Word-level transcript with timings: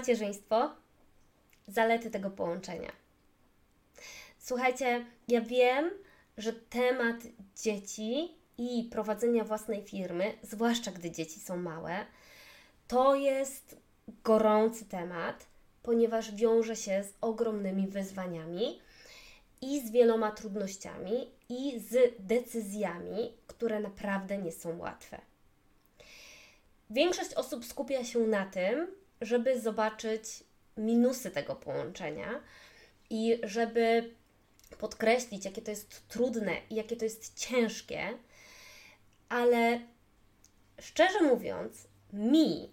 Macierzyństwo 0.00 0.70
zalety 1.68 2.10
tego 2.10 2.30
połączenia. 2.30 2.92
Słuchajcie, 4.38 5.04
ja 5.28 5.40
wiem, 5.40 5.90
że 6.38 6.52
temat 6.52 7.16
dzieci 7.56 8.34
i 8.58 8.88
prowadzenia 8.92 9.44
własnej 9.44 9.82
firmy, 9.82 10.32
zwłaszcza 10.42 10.90
gdy 10.90 11.10
dzieci 11.10 11.40
są 11.40 11.56
małe, 11.56 12.06
to 12.88 13.14
jest 13.14 13.76
gorący 14.24 14.84
temat, 14.84 15.46
ponieważ 15.82 16.34
wiąże 16.34 16.76
się 16.76 17.04
z 17.04 17.12
ogromnymi 17.20 17.88
wyzwaniami 17.88 18.80
i 19.62 19.80
z 19.80 19.90
wieloma 19.90 20.30
trudnościami 20.30 21.30
i 21.48 21.80
z 21.80 22.14
decyzjami, 22.18 23.32
które 23.46 23.80
naprawdę 23.80 24.38
nie 24.38 24.52
są 24.52 24.78
łatwe. 24.78 25.20
Większość 26.90 27.34
osób 27.34 27.64
skupia 27.64 28.04
się 28.04 28.18
na 28.18 28.46
tym, 28.46 28.99
żeby 29.20 29.60
zobaczyć 29.60 30.44
minusy 30.76 31.30
tego 31.30 31.56
połączenia 31.56 32.40
i 33.10 33.40
żeby 33.42 34.14
podkreślić, 34.78 35.44
jakie 35.44 35.62
to 35.62 35.70
jest 35.70 36.08
trudne 36.08 36.52
i 36.70 36.74
jakie 36.74 36.96
to 36.96 37.04
jest 37.04 37.38
ciężkie, 37.38 38.08
ale 39.28 39.80
szczerze 40.80 41.22
mówiąc, 41.22 41.88
mi 42.12 42.70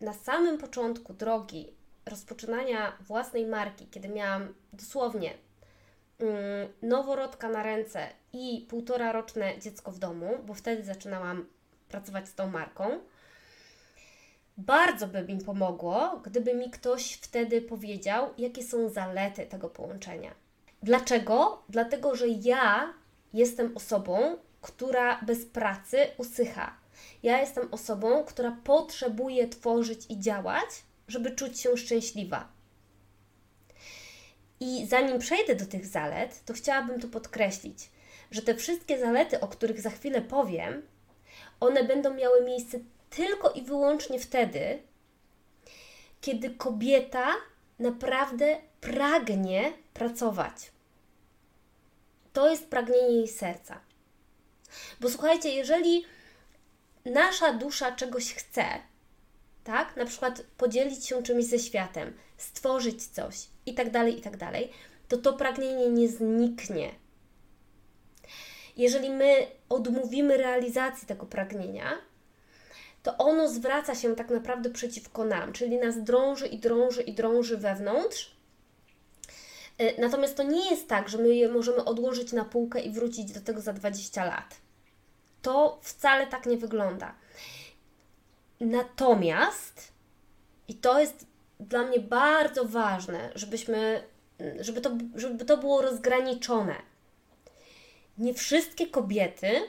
na 0.00 0.12
samym 0.12 0.58
początku 0.58 1.14
drogi 1.14 1.74
rozpoczynania 2.06 2.96
własnej 3.00 3.46
marki, 3.46 3.86
kiedy 3.86 4.08
miałam 4.08 4.54
dosłownie 4.72 5.34
mm, 6.18 6.68
noworodka 6.82 7.48
na 7.48 7.62
ręce 7.62 8.08
i 8.32 8.66
półtora 8.70 9.12
roczne 9.12 9.58
dziecko 9.58 9.92
w 9.92 9.98
domu, 9.98 10.38
bo 10.46 10.54
wtedy 10.54 10.84
zaczynałam 10.84 11.46
pracować 11.88 12.28
z 12.28 12.34
tą 12.34 12.50
marką, 12.50 13.00
bardzo 14.56 15.06
by 15.06 15.22
mi 15.22 15.38
pomogło, 15.38 16.20
gdyby 16.24 16.54
mi 16.54 16.70
ktoś 16.70 17.12
wtedy 17.12 17.62
powiedział, 17.62 18.30
jakie 18.38 18.62
są 18.62 18.88
zalety 18.88 19.46
tego 19.46 19.70
połączenia. 19.70 20.34
Dlaczego? 20.82 21.62
Dlatego, 21.68 22.14
że 22.14 22.28
ja 22.28 22.94
jestem 23.32 23.76
osobą, 23.76 24.36
która 24.60 25.20
bez 25.22 25.46
pracy 25.46 25.96
usycha. 26.16 26.76
Ja 27.22 27.40
jestem 27.40 27.68
osobą, 27.70 28.24
która 28.24 28.56
potrzebuje 28.64 29.48
tworzyć 29.48 30.06
i 30.08 30.20
działać, 30.20 30.68
żeby 31.08 31.30
czuć 31.30 31.60
się 31.60 31.76
szczęśliwa. 31.76 32.48
I 34.60 34.86
zanim 34.86 35.18
przejdę 35.18 35.54
do 35.54 35.66
tych 35.66 35.86
zalet, 35.86 36.44
to 36.44 36.52
chciałabym 36.52 37.00
tu 37.00 37.08
podkreślić, 37.08 37.90
że 38.30 38.42
te 38.42 38.54
wszystkie 38.54 38.98
zalety, 38.98 39.40
o 39.40 39.48
których 39.48 39.80
za 39.80 39.90
chwilę 39.90 40.22
powiem, 40.22 40.82
one 41.60 41.84
będą 41.84 42.14
miały 42.14 42.44
miejsce 42.44 42.78
tylko 43.16 43.50
i 43.50 43.62
wyłącznie 43.62 44.18
wtedy, 44.18 44.82
kiedy 46.20 46.50
kobieta 46.50 47.26
naprawdę 47.78 48.60
pragnie 48.80 49.72
pracować. 49.94 50.72
To 52.32 52.50
jest 52.50 52.66
pragnienie 52.66 53.16
jej 53.16 53.28
serca. 53.28 53.80
Bo 55.00 55.10
słuchajcie, 55.10 55.48
jeżeli 55.48 56.04
nasza 57.04 57.52
dusza 57.52 57.92
czegoś 57.92 58.34
chce, 58.34 58.64
tak, 59.64 59.96
na 59.96 60.04
przykład 60.04 60.42
podzielić 60.56 61.06
się 61.06 61.22
czymś 61.22 61.44
ze 61.44 61.58
światem, 61.58 62.16
stworzyć 62.36 63.06
coś 63.06 63.46
i 63.66 63.74
tak 63.74 63.90
dalej, 63.90 64.18
i 64.18 64.22
tak 64.22 64.36
dalej, 64.36 64.72
to 65.08 65.16
to 65.16 65.32
pragnienie 65.32 65.90
nie 65.90 66.08
zniknie. 66.08 66.94
Jeżeli 68.76 69.10
my 69.10 69.46
odmówimy 69.68 70.36
realizacji 70.36 71.08
tego 71.08 71.26
pragnienia, 71.26 71.98
to 73.02 73.16
ono 73.16 73.48
zwraca 73.48 73.94
się 73.94 74.16
tak 74.16 74.30
naprawdę 74.30 74.70
przeciwko 74.70 75.24
nam, 75.24 75.52
czyli 75.52 75.78
nas 75.78 76.02
drąży 76.02 76.46
i 76.46 76.58
drąży 76.58 77.02
i 77.02 77.14
drąży 77.14 77.56
wewnątrz. 77.56 78.36
E, 79.78 80.00
natomiast 80.00 80.36
to 80.36 80.42
nie 80.42 80.70
jest 80.70 80.88
tak, 80.88 81.08
że 81.08 81.18
my 81.18 81.34
je 81.34 81.48
możemy 81.48 81.84
odłożyć 81.84 82.32
na 82.32 82.44
półkę 82.44 82.80
i 82.80 82.90
wrócić 82.90 83.32
do 83.32 83.40
tego 83.40 83.60
za 83.60 83.72
20 83.72 84.24
lat. 84.24 84.56
To 85.42 85.78
wcale 85.82 86.26
tak 86.26 86.46
nie 86.46 86.56
wygląda. 86.56 87.14
Natomiast, 88.60 89.92
i 90.68 90.74
to 90.74 91.00
jest 91.00 91.26
dla 91.60 91.82
mnie 91.82 92.00
bardzo 92.00 92.64
ważne, 92.64 93.32
żebyśmy, 93.34 94.02
żeby 94.60 94.80
to, 94.80 94.90
żeby 95.14 95.44
to 95.44 95.56
było 95.56 95.82
rozgraniczone. 95.82 96.74
Nie 98.18 98.34
wszystkie 98.34 98.86
kobiety 98.86 99.60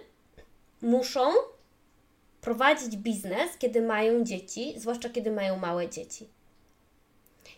muszą 0.82 1.32
prowadzić 2.44 2.98
biznes, 2.98 3.58
kiedy 3.60 3.82
mają 3.82 4.24
dzieci, 4.24 4.74
zwłaszcza 4.78 5.10
kiedy 5.10 5.32
mają 5.32 5.60
małe 5.60 5.90
dzieci. 5.90 6.28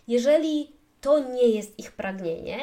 Jeżeli 0.08 0.72
to 1.02 1.20
nie 1.20 1.48
jest 1.48 1.80
ich 1.80 1.92
pragnienie, 1.92 2.60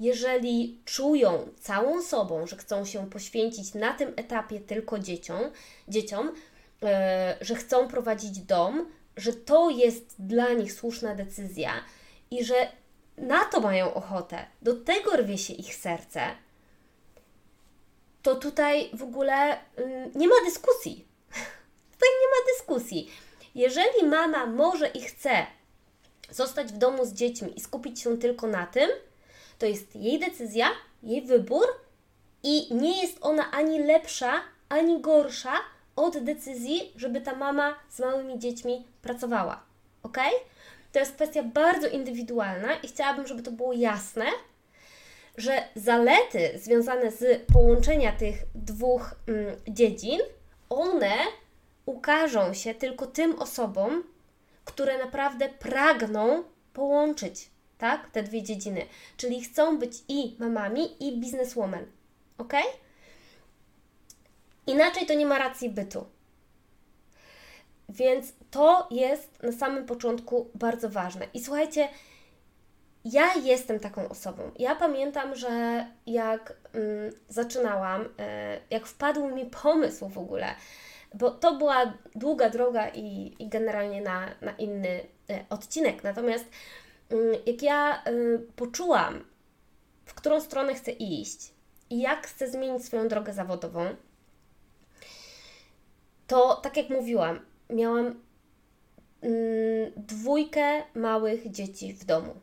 jeżeli 0.00 0.80
czują 0.84 1.48
całą 1.60 2.02
sobą, 2.02 2.46
że 2.46 2.56
chcą 2.56 2.84
się 2.84 3.10
poświęcić 3.10 3.74
na 3.74 3.92
tym 3.92 4.12
etapie 4.16 4.60
tylko 4.60 4.98
dzieciom, 4.98 5.40
dzieciom 5.88 6.32
yy, 6.82 6.88
że 7.40 7.54
chcą 7.54 7.88
prowadzić 7.88 8.38
dom, 8.38 8.86
że 9.16 9.32
to 9.32 9.70
jest 9.70 10.14
dla 10.18 10.52
nich 10.52 10.72
słuszna 10.72 11.14
decyzja 11.14 11.72
i 12.30 12.44
że 12.44 12.54
na 13.16 13.44
to 13.44 13.60
mają 13.60 13.94
ochotę, 13.94 14.46
do 14.62 14.74
tego 14.74 15.16
rwie 15.16 15.38
się 15.38 15.54
ich 15.54 15.74
serce, 15.74 16.20
to 18.22 18.34
tutaj 18.34 18.90
w 18.94 19.02
ogóle 19.02 19.58
yy, 19.76 20.10
nie 20.14 20.28
ma 20.28 20.34
dyskusji. 20.44 21.07
Dyskusji. 22.68 23.10
Jeżeli 23.54 24.06
mama 24.06 24.46
może 24.46 24.88
i 24.88 25.00
chce 25.00 25.46
zostać 26.30 26.72
w 26.72 26.78
domu 26.78 27.04
z 27.04 27.12
dziećmi 27.12 27.52
i 27.56 27.60
skupić 27.60 28.00
się 28.00 28.18
tylko 28.18 28.46
na 28.46 28.66
tym, 28.66 28.90
to 29.58 29.66
jest 29.66 29.96
jej 29.96 30.18
decyzja, 30.18 30.66
jej 31.02 31.22
wybór 31.22 31.66
i 32.42 32.74
nie 32.74 33.02
jest 33.02 33.18
ona 33.20 33.50
ani 33.50 33.82
lepsza, 33.82 34.32
ani 34.68 35.00
gorsza 35.00 35.52
od 35.96 36.18
decyzji, 36.18 36.92
żeby 36.96 37.20
ta 37.20 37.34
mama 37.34 37.74
z 37.90 37.98
małymi 37.98 38.38
dziećmi 38.38 38.86
pracowała. 39.02 39.60
Ok? 40.02 40.18
To 40.92 40.98
jest 40.98 41.14
kwestia 41.14 41.42
bardzo 41.42 41.88
indywidualna 41.88 42.74
i 42.74 42.88
chciałabym, 42.88 43.26
żeby 43.26 43.42
to 43.42 43.50
było 43.50 43.72
jasne, 43.72 44.24
że 45.36 45.62
zalety 45.74 46.58
związane 46.58 47.10
z 47.10 47.42
połączenia 47.52 48.12
tych 48.12 48.34
dwóch 48.54 49.14
mm, 49.26 49.56
dziedzin, 49.68 50.20
one 50.70 51.14
ukażą 51.88 52.54
się 52.54 52.74
tylko 52.74 53.06
tym 53.06 53.38
osobom, 53.38 54.04
które 54.64 54.98
naprawdę 54.98 55.48
pragną 55.48 56.44
połączyć 56.72 57.50
tak, 57.78 58.10
te 58.10 58.22
dwie 58.22 58.42
dziedziny, 58.42 58.86
czyli 59.16 59.42
chcą 59.42 59.78
być 59.78 59.92
i 60.08 60.36
mamami, 60.38 61.08
i 61.08 61.20
bizneswoman. 61.20 61.86
Ok? 62.38 62.52
Inaczej 64.66 65.06
to 65.06 65.14
nie 65.14 65.26
ma 65.26 65.38
racji 65.38 65.70
bytu. 65.70 66.06
Więc 67.88 68.32
to 68.50 68.88
jest 68.90 69.42
na 69.42 69.52
samym 69.52 69.86
początku 69.86 70.50
bardzo 70.54 70.88
ważne. 70.88 71.26
I 71.34 71.44
słuchajcie, 71.44 71.88
ja 73.04 73.34
jestem 73.34 73.80
taką 73.80 74.08
osobą. 74.08 74.50
Ja 74.58 74.74
pamiętam, 74.74 75.34
że 75.34 75.86
jak 76.06 76.56
mm, 76.72 77.12
zaczynałam, 77.28 78.02
y, 78.02 78.06
jak 78.70 78.86
wpadł 78.86 79.28
mi 79.28 79.46
pomysł 79.46 80.08
w 80.08 80.18
ogóle, 80.18 80.54
bo 81.14 81.30
to 81.30 81.54
była 81.54 81.92
długa 82.14 82.50
droga 82.50 82.88
i, 82.88 83.36
i 83.38 83.48
generalnie 83.48 84.02
na, 84.02 84.28
na 84.40 84.52
inny 84.52 84.88
y, 85.30 85.44
odcinek. 85.50 86.04
Natomiast 86.04 86.44
y, 87.12 87.40
jak 87.46 87.62
ja 87.62 88.02
y, 88.08 88.38
poczułam, 88.56 89.24
w 90.04 90.14
którą 90.14 90.40
stronę 90.40 90.74
chcę 90.74 90.90
iść 90.90 91.52
i 91.90 92.00
jak 92.00 92.26
chcę 92.26 92.50
zmienić 92.50 92.84
swoją 92.84 93.08
drogę 93.08 93.32
zawodową, 93.32 93.96
to 96.26 96.56
tak 96.56 96.76
jak 96.76 96.90
mówiłam, 96.90 97.40
miałam 97.70 98.06
mm, 99.20 99.92
dwójkę 99.96 100.82
małych 100.94 101.50
dzieci 101.50 101.92
w 101.92 102.04
domu. 102.04 102.34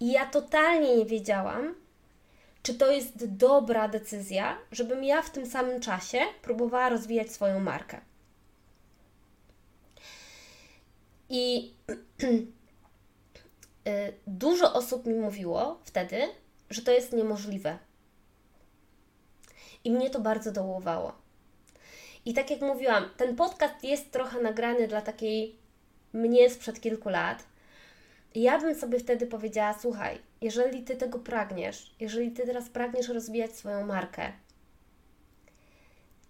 I 0.00 0.12
ja 0.12 0.26
totalnie 0.26 0.96
nie 0.96 1.06
wiedziałam, 1.06 1.74
czy 2.62 2.74
to 2.74 2.92
jest 2.92 3.26
dobra 3.26 3.88
decyzja, 3.88 4.58
żebym 4.72 5.04
ja 5.04 5.22
w 5.22 5.30
tym 5.30 5.46
samym 5.46 5.80
czasie 5.80 6.20
próbowała 6.42 6.88
rozwijać 6.88 7.32
swoją 7.32 7.60
markę. 7.60 8.00
I 11.28 11.74
y, 13.88 14.12
dużo 14.26 14.74
osób 14.74 15.06
mi 15.06 15.14
mówiło 15.14 15.80
wtedy, 15.84 16.28
że 16.70 16.82
to 16.82 16.92
jest 16.92 17.12
niemożliwe. 17.12 17.78
I 19.84 19.90
mnie 19.90 20.10
to 20.10 20.20
bardzo 20.20 20.52
dołowało. 20.52 21.12
I 22.24 22.34
tak 22.34 22.50
jak 22.50 22.60
mówiłam, 22.60 23.10
ten 23.16 23.36
podcast 23.36 23.84
jest 23.84 24.10
trochę 24.12 24.40
nagrany 24.40 24.88
dla 24.88 25.02
takiej 25.02 25.58
mnie 26.12 26.50
sprzed 26.50 26.80
kilku 26.80 27.08
lat, 27.08 27.44
ja 28.34 28.58
bym 28.58 28.74
sobie 28.74 28.98
wtedy 28.98 29.26
powiedziała: 29.26 29.78
Słuchaj, 29.80 30.18
jeżeli 30.40 30.82
ty 30.84 30.96
tego 30.96 31.18
pragniesz, 31.18 31.94
jeżeli 32.00 32.30
ty 32.30 32.46
teraz 32.46 32.68
pragniesz 32.68 33.08
rozwijać 33.08 33.56
swoją 33.56 33.86
markę, 33.86 34.32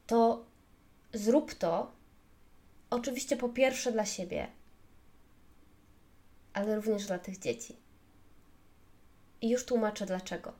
to 0.06 0.44
zrób 1.12 1.54
to 1.54 1.92
oczywiście 2.90 3.36
po 3.36 3.48
pierwsze 3.48 3.92
dla 3.92 4.04
siebie, 4.04 4.46
ale 6.52 6.76
również 6.76 7.06
dla 7.06 7.18
tych 7.18 7.38
dzieci. 7.38 7.76
I 9.40 9.48
już 9.48 9.64
tłumaczę 9.64 10.06
dlaczego. 10.06 10.52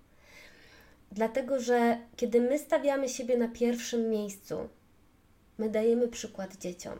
Dlatego, 1.12 1.60
że 1.60 1.98
kiedy 2.16 2.40
my 2.40 2.58
stawiamy 2.58 3.08
siebie 3.08 3.36
na 3.36 3.48
pierwszym 3.48 4.10
miejscu, 4.10 4.68
my 5.58 5.70
dajemy 5.70 6.08
przykład 6.08 6.56
dzieciom. 6.56 6.98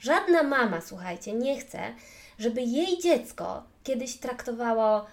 Żadna 0.00 0.42
mama, 0.42 0.80
słuchajcie, 0.80 1.32
nie 1.32 1.60
chce, 1.60 1.94
żeby 2.38 2.62
jej 2.62 2.98
dziecko 2.98 3.62
kiedyś 3.82 4.16
traktowało 4.16 5.06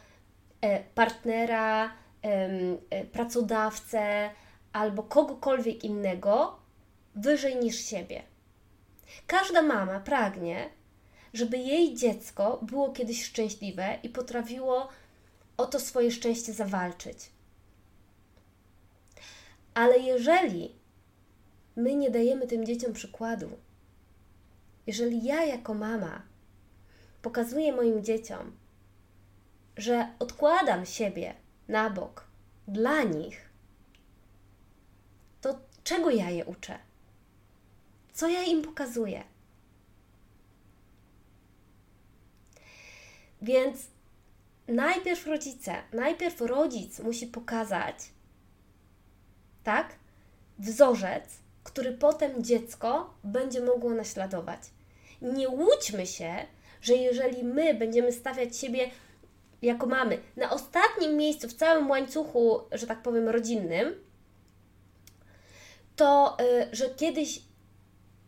partnera, 0.96 1.92
e, 2.22 3.06
pracodawcę 3.06 4.30
albo 4.74 5.04
kogokolwiek 5.04 5.84
innego 5.84 6.60
wyżej 7.16 7.56
niż 7.56 7.76
siebie. 7.76 8.24
Każda 9.28 9.62
mama 9.62 10.00
pragnie, 10.00 10.70
żeby 11.34 11.58
jej 11.58 11.96
dziecko 11.96 12.60
było 12.62 12.92
kiedyś 12.92 13.26
szczęśliwe 13.26 14.00
i 14.04 14.10
potrafiło 14.10 14.90
o 15.58 15.66
to 15.66 15.80
swoje 15.80 16.12
szczęście 16.12 16.54
zawalczyć. 16.54 17.18
Ale 19.74 20.00
jeżeli 20.00 20.76
my 21.76 21.96
nie 21.96 22.10
dajemy 22.10 22.48
tym 22.48 22.66
dzieciom 22.66 22.94
przykładu, 22.94 23.50
jeżeli 24.88 25.24
ja 25.24 25.46
jako 25.46 25.74
mama 25.74 26.22
pokazuję 27.22 27.74
moim 27.74 28.04
dzieciom, 28.04 28.58
że 29.78 30.08
odkładam 30.20 30.86
siebie 30.86 31.34
na 31.68 31.90
bok 31.90 32.28
dla 32.68 33.04
nich, 33.04 33.50
to 35.42 35.60
czego 35.84 36.10
ja 36.10 36.30
je 36.30 36.46
uczę? 36.46 36.80
Co 38.14 38.28
ja 38.28 38.44
im 38.44 38.62
pokazuję? 38.62 39.24
Więc 43.42 43.88
najpierw 44.68 45.28
rodzice, 45.28 45.76
najpierw 45.94 46.42
rodzic 46.42 47.00
musi 47.00 47.28
pokazać, 47.28 47.96
tak, 49.64 49.96
wzorzec, 50.60 51.24
który 51.64 51.92
potem 51.92 52.44
dziecko 52.44 53.14
będzie 53.24 53.62
mogło 53.62 53.94
naśladować. 53.94 54.60
Nie 55.22 55.50
łudźmy 55.50 56.08
się, 56.08 56.36
że 56.82 56.94
jeżeli 56.94 57.44
my 57.44 57.74
będziemy 57.74 58.12
stawiać 58.12 58.58
siebie 58.58 58.92
jako 59.62 59.86
mamy 59.86 60.20
na 60.36 60.52
ostatnim 60.52 61.18
miejscu 61.18 61.48
w 61.48 61.54
całym 61.54 61.90
łańcuchu, 61.90 62.62
że 62.72 62.88
tak 62.88 63.02
powiem, 63.02 63.30
rodzinnym, 63.30 63.96
to 65.96 66.38
y, 66.42 66.76
że 66.76 66.90
kiedyś, 66.90 67.42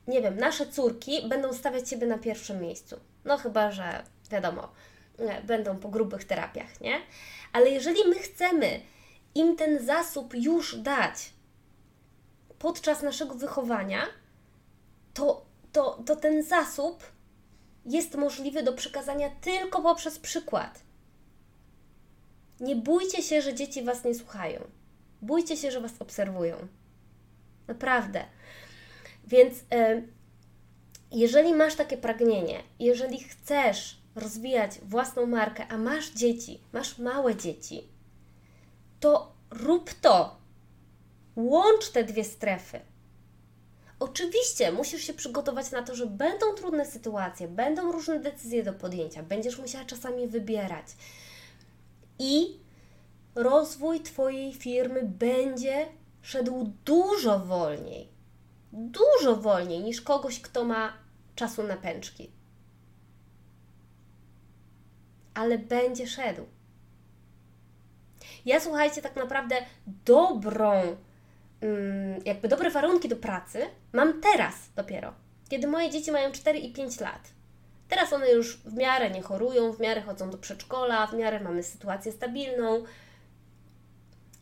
nie 0.07 0.21
wiem, 0.21 0.37
nasze 0.37 0.67
córki 0.67 1.27
będą 1.29 1.53
stawiać 1.53 1.89
siebie 1.89 2.07
na 2.07 2.17
pierwszym 2.17 2.61
miejscu. 2.61 2.99
No 3.25 3.37
chyba, 3.37 3.71
że 3.71 4.03
wiadomo, 4.31 4.71
y, 5.19 5.43
będą 5.43 5.77
po 5.77 5.89
grubych 5.89 6.23
terapiach, 6.23 6.81
nie? 6.81 7.01
Ale 7.53 7.69
jeżeli 7.69 8.09
my 8.09 8.15
chcemy 8.15 8.79
im 9.35 9.55
ten 9.55 9.85
zasób 9.85 10.33
już 10.33 10.75
dać 10.75 11.33
podczas 12.59 13.01
naszego 13.01 13.35
wychowania, 13.35 14.01
to, 15.13 15.45
to, 15.71 16.03
to 16.05 16.15
ten 16.15 16.43
zasób 16.43 17.03
jest 17.85 18.15
możliwy 18.15 18.63
do 18.63 18.73
przekazania 18.73 19.29
tylko 19.41 19.81
poprzez 19.81 20.19
przykład. 20.19 20.88
Nie 22.59 22.75
bójcie 22.75 23.23
się, 23.23 23.41
że 23.41 23.53
dzieci 23.53 23.83
Was 23.83 24.03
nie 24.03 24.15
słuchają. 24.15 24.61
Bójcie 25.21 25.57
się, 25.57 25.71
że 25.71 25.81
Was 25.81 25.91
obserwują. 25.99 26.67
Naprawdę. 27.67 28.25
Więc 29.27 29.57
y, 29.57 29.63
jeżeli 31.11 31.53
masz 31.53 31.75
takie 31.75 31.97
pragnienie, 31.97 32.63
jeżeli 32.79 33.19
chcesz 33.19 33.99
rozwijać 34.15 34.79
własną 34.79 35.25
markę, 35.25 35.67
a 35.67 35.77
masz 35.77 36.09
dzieci, 36.09 36.59
masz 36.73 36.97
małe 36.97 37.35
dzieci, 37.35 37.87
to 38.99 39.33
rób 39.51 39.93
to. 39.93 40.39
Łącz 41.35 41.89
te 41.89 42.03
dwie 42.03 42.23
strefy. 42.23 42.79
Oczywiście 43.99 44.71
musisz 44.71 45.03
się 45.03 45.13
przygotować 45.13 45.71
na 45.71 45.83
to, 45.83 45.95
że 45.95 46.07
będą 46.07 46.53
trudne 46.53 46.85
sytuacje, 46.85 47.47
będą 47.47 47.91
różne 47.91 48.19
decyzje 48.19 48.63
do 48.63 48.73
podjęcia, 48.73 49.23
będziesz 49.23 49.57
musiała 49.59 49.85
czasami 49.85 50.27
wybierać. 50.27 50.85
I 52.19 52.59
rozwój 53.35 53.99
Twojej 53.99 54.53
firmy 54.53 55.03
będzie 55.03 55.87
szedł 56.21 56.73
dużo 56.85 57.39
wolniej, 57.39 58.07
dużo 58.73 59.35
wolniej 59.35 59.83
niż 59.83 60.01
kogoś, 60.01 60.41
kto 60.41 60.65
ma 60.65 60.93
czasu 61.35 61.63
na 61.63 61.77
pęczki. 61.77 62.31
Ale 65.33 65.57
będzie 65.57 66.07
szedł. 66.07 66.45
Ja 68.45 68.59
słuchajcie, 68.59 69.01
tak 69.01 69.15
naprawdę 69.15 69.55
dobrą, 70.05 70.71
mm, 71.61 72.21
jakby 72.25 72.47
dobre 72.47 72.69
warunki 72.69 73.09
do 73.09 73.15
pracy 73.15 73.59
mam 73.93 74.21
teraz 74.21 74.55
dopiero, 74.75 75.13
kiedy 75.49 75.67
moje 75.67 75.89
dzieci 75.89 76.11
mają 76.11 76.31
4 76.31 76.59
i 76.59 76.73
5 76.73 76.99
lat. 76.99 77.38
Teraz 77.89 78.13
one 78.13 78.31
już 78.31 78.57
w 78.57 78.73
miarę 78.73 79.09
nie 79.09 79.21
chorują, 79.21 79.73
w 79.73 79.79
miarę 79.79 80.01
chodzą 80.01 80.29
do 80.29 80.37
przedszkola, 80.37 81.07
w 81.07 81.13
miarę 81.13 81.39
mamy 81.39 81.63
sytuację 81.63 82.11
stabilną. 82.11 82.83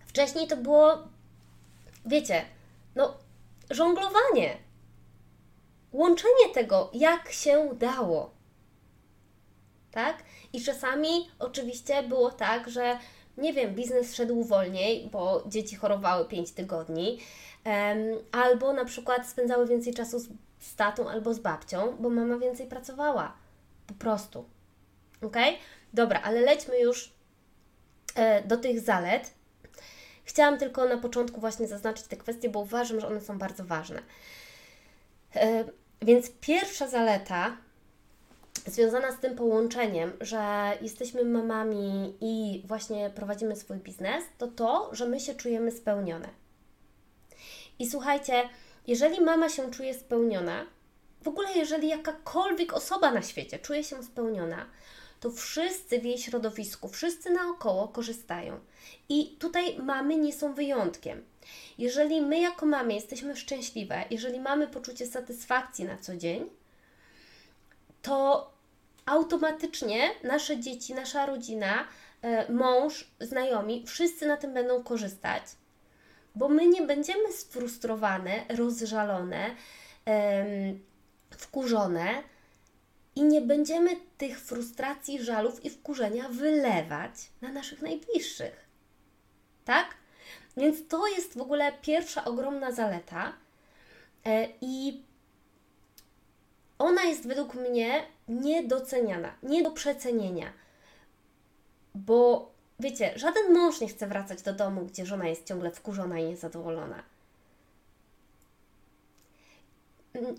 Wcześniej 0.06 0.48
to 0.48 0.58
było 0.58 1.08
wiecie, 2.06 2.46
no, 2.96 3.18
żonglowanie, 3.70 4.58
łączenie 5.92 6.50
tego, 6.54 6.92
jak 6.94 7.32
się 7.32 7.70
dało. 7.76 8.32
Tak? 9.92 10.24
I 10.54 10.62
czasami 10.62 11.10
oczywiście 11.40 12.04
było 12.04 12.32
tak, 12.32 12.70
że 12.70 13.00
nie 13.38 13.54
wiem, 13.54 13.76
biznes 13.76 14.16
szedł 14.16 14.44
wolniej, 14.44 15.10
bo 15.12 15.44
dzieci 15.48 15.76
chorowały 15.76 16.26
5 16.26 16.52
tygodni, 16.52 17.20
albo 18.32 18.74
na 18.74 18.86
przykład 18.86 19.28
spędzały 19.28 19.68
więcej 19.68 19.94
czasu 19.94 20.20
z, 20.20 20.28
z 20.60 20.76
tatą 20.76 21.10
albo 21.10 21.34
z 21.34 21.40
babcią, 21.40 21.98
bo 22.00 22.10
mama 22.10 22.38
więcej 22.38 22.68
pracowała. 22.68 23.34
Po 23.88 23.94
prostu. 23.94 24.46
Ok? 25.22 25.38
Dobra, 25.94 26.22
ale 26.22 26.42
lećmy 26.42 26.80
już 26.80 27.14
e, 28.16 28.44
do 28.44 28.58
tych 28.58 28.80
zalet. 28.80 29.34
Chciałam 30.24 30.58
tylko 30.58 30.86
na 30.86 30.98
początku 30.98 31.40
właśnie 31.40 31.68
zaznaczyć 31.68 32.08
te 32.08 32.18
kwestie, 32.18 32.50
bo 32.50 32.60
uważam, 32.60 33.00
że 33.00 33.08
one 33.08 33.22
są 33.22 33.38
bardzo 33.38 33.66
ważne. 33.66 34.02
E, 35.36 35.66
więc 36.02 36.32
pierwsza 36.42 36.88
zaleta 36.88 37.58
związana 38.66 39.12
z 39.12 39.20
tym 39.20 39.36
połączeniem, 39.36 40.12
że 40.22 40.74
jesteśmy 40.82 41.26
mamami 41.26 42.18
i 42.22 42.64
właśnie 42.66 43.10
prowadzimy 43.10 43.56
swój 43.56 43.78
biznes, 43.78 44.24
to 44.38 44.48
to, 44.48 44.90
że 44.96 45.06
my 45.06 45.20
się 45.20 45.36
czujemy 45.36 45.72
spełnione. 45.72 46.30
I 47.80 47.90
słuchajcie, 47.90 48.50
jeżeli 48.88 49.22
mama 49.22 49.50
się 49.50 49.72
czuje 49.72 49.94
spełniona, 49.94 50.66
w 51.22 51.28
ogóle 51.28 51.52
jeżeli 51.56 51.88
jakakolwiek 51.88 52.74
osoba 52.74 53.12
na 53.12 53.22
świecie 53.22 53.60
czuje 53.60 53.84
się 53.84 54.04
spełniona, 54.04 54.66
to 55.20 55.32
wszyscy 55.32 56.00
w 56.00 56.06
jej 56.06 56.18
środowisku, 56.18 56.90
wszyscy 56.90 57.30
naokoło 57.30 57.88
korzystają. 57.88 58.60
I 59.10 59.36
tutaj 59.40 59.78
mamy 59.80 60.18
nie 60.18 60.34
są 60.34 60.54
wyjątkiem. 60.54 61.24
Jeżeli 61.78 62.22
my 62.22 62.40
jako 62.40 62.66
mamy 62.66 62.94
jesteśmy 62.94 63.36
szczęśliwe, 63.36 64.04
jeżeli 64.10 64.40
mamy 64.40 64.68
poczucie 64.68 65.08
satysfakcji 65.08 65.86
na 65.86 65.98
co 65.98 66.16
dzień, 66.16 66.50
to 68.02 68.52
automatycznie 69.06 70.12
nasze 70.24 70.60
dzieci, 70.60 70.94
nasza 70.94 71.26
rodzina, 71.26 71.88
e, 72.22 72.52
mąż, 72.52 73.12
znajomi, 73.20 73.84
wszyscy 73.88 74.28
na 74.28 74.38
tym 74.38 74.54
będą 74.54 74.84
korzystać, 74.84 75.44
bo 76.38 76.50
my 76.50 76.68
nie 76.68 76.82
będziemy 76.82 77.32
sfrustrowane, 77.32 78.46
rozżalone, 78.50 79.56
wkurzone, 81.38 82.24
i 83.18 83.24
nie 83.24 83.42
będziemy 83.42 83.96
tych 84.18 84.40
frustracji, 84.40 85.24
żalów 85.24 85.66
i 85.66 85.70
wkurzenia 85.70 86.30
wylewać 86.30 87.12
na 87.42 87.52
naszych 87.52 87.82
najbliższych. 87.82 88.66
Tak? 89.66 89.96
Więc 90.58 90.88
to 90.88 91.08
jest 91.08 91.38
w 91.38 91.42
ogóle 91.42 91.74
pierwsza 91.82 92.26
ogromna 92.26 92.72
zaleta 92.72 93.34
e, 94.26 94.48
i 94.62 95.04
ona 96.80 97.04
jest 97.04 97.28
według 97.28 97.54
mnie 97.54 98.04
niedoceniana, 98.28 99.36
nie 99.44 99.64
do 99.64 99.72
przecenienia. 99.72 100.54
Bo 101.96 102.52
wiecie, 102.80 103.14
żaden 103.16 103.54
mąż 103.54 103.82
nie 103.82 103.88
chce 103.88 104.08
wracać 104.08 104.42
do 104.42 104.54
domu, 104.54 104.86
gdzie 104.86 105.06
żona 105.06 105.28
jest 105.28 105.48
ciągle 105.48 105.72
wkurzona 105.72 106.20
i 106.20 106.26
niezadowolona. 106.26 107.04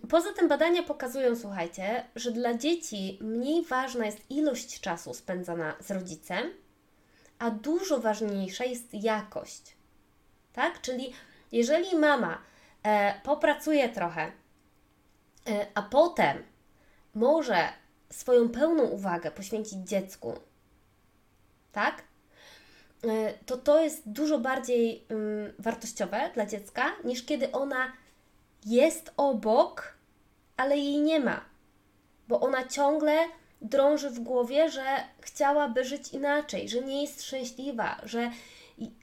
Poza 0.09 0.33
tym 0.33 0.49
badania 0.49 0.83
pokazują, 0.83 1.37
słuchajcie, 1.37 2.05
że 2.17 2.31
dla 2.33 2.55
dzieci 2.55 3.19
mniej 3.21 3.65
ważna 3.65 4.07
jest 4.07 4.31
ilość 4.31 4.81
czasu 4.81 5.15
spędzana 5.15 5.77
z 5.81 5.91
rodzicem, 5.91 6.51
a 7.39 7.51
dużo 7.51 8.01
ważniejsza 8.01 8.65
jest 8.65 8.95
jakość. 8.95 9.77
Tak? 10.53 10.81
Czyli 10.81 11.13
jeżeli 11.53 11.97
mama 11.97 12.43
e, 12.83 13.21
popracuje 13.25 13.89
trochę, 13.89 14.33
e, 15.49 15.67
a 15.75 15.83
potem 15.83 16.43
może 17.15 17.69
swoją 18.11 18.49
pełną 18.49 18.83
uwagę 18.83 19.31
poświęcić 19.31 19.89
dziecku, 19.89 20.35
tak? 21.73 22.08
E, 23.05 23.35
to 23.47 23.57
to 23.57 23.81
jest 23.81 24.09
dużo 24.09 24.39
bardziej 24.39 25.05
um, 25.11 25.53
wartościowe 25.59 26.31
dla 26.35 26.47
dziecka, 26.47 26.93
niż 27.05 27.25
kiedy 27.25 27.53
ona 27.53 27.93
jest 28.67 29.13
obok, 29.17 29.95
ale 30.57 30.77
jej 30.77 31.01
nie 31.01 31.21
ma. 31.21 31.45
Bo 32.29 32.41
ona 32.41 32.69
ciągle 32.69 33.17
drąży 33.63 34.11
w 34.11 34.21
głowie, 34.21 34.71
że 34.71 34.85
chciałaby 35.21 35.85
żyć 35.85 36.13
inaczej, 36.13 36.69
że 36.69 36.81
nie 36.81 37.03
jest 37.03 37.23
szczęśliwa, 37.23 38.01
że 38.03 38.31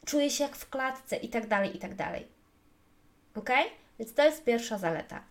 czuje 0.05 0.29
się 0.29 0.43
jak 0.43 0.55
w 0.55 0.69
klatce 0.69 1.15
i 1.15 1.29
tak 1.29 1.47
dalej, 1.47 1.75
i 1.75 1.79
tak 1.79 1.95
dalej. 1.95 2.27
Ok? 3.35 3.49
Więc 3.99 4.13
to 4.13 4.23
jest 4.23 4.43
pierwsza 4.43 4.77
zaleta. 4.77 5.23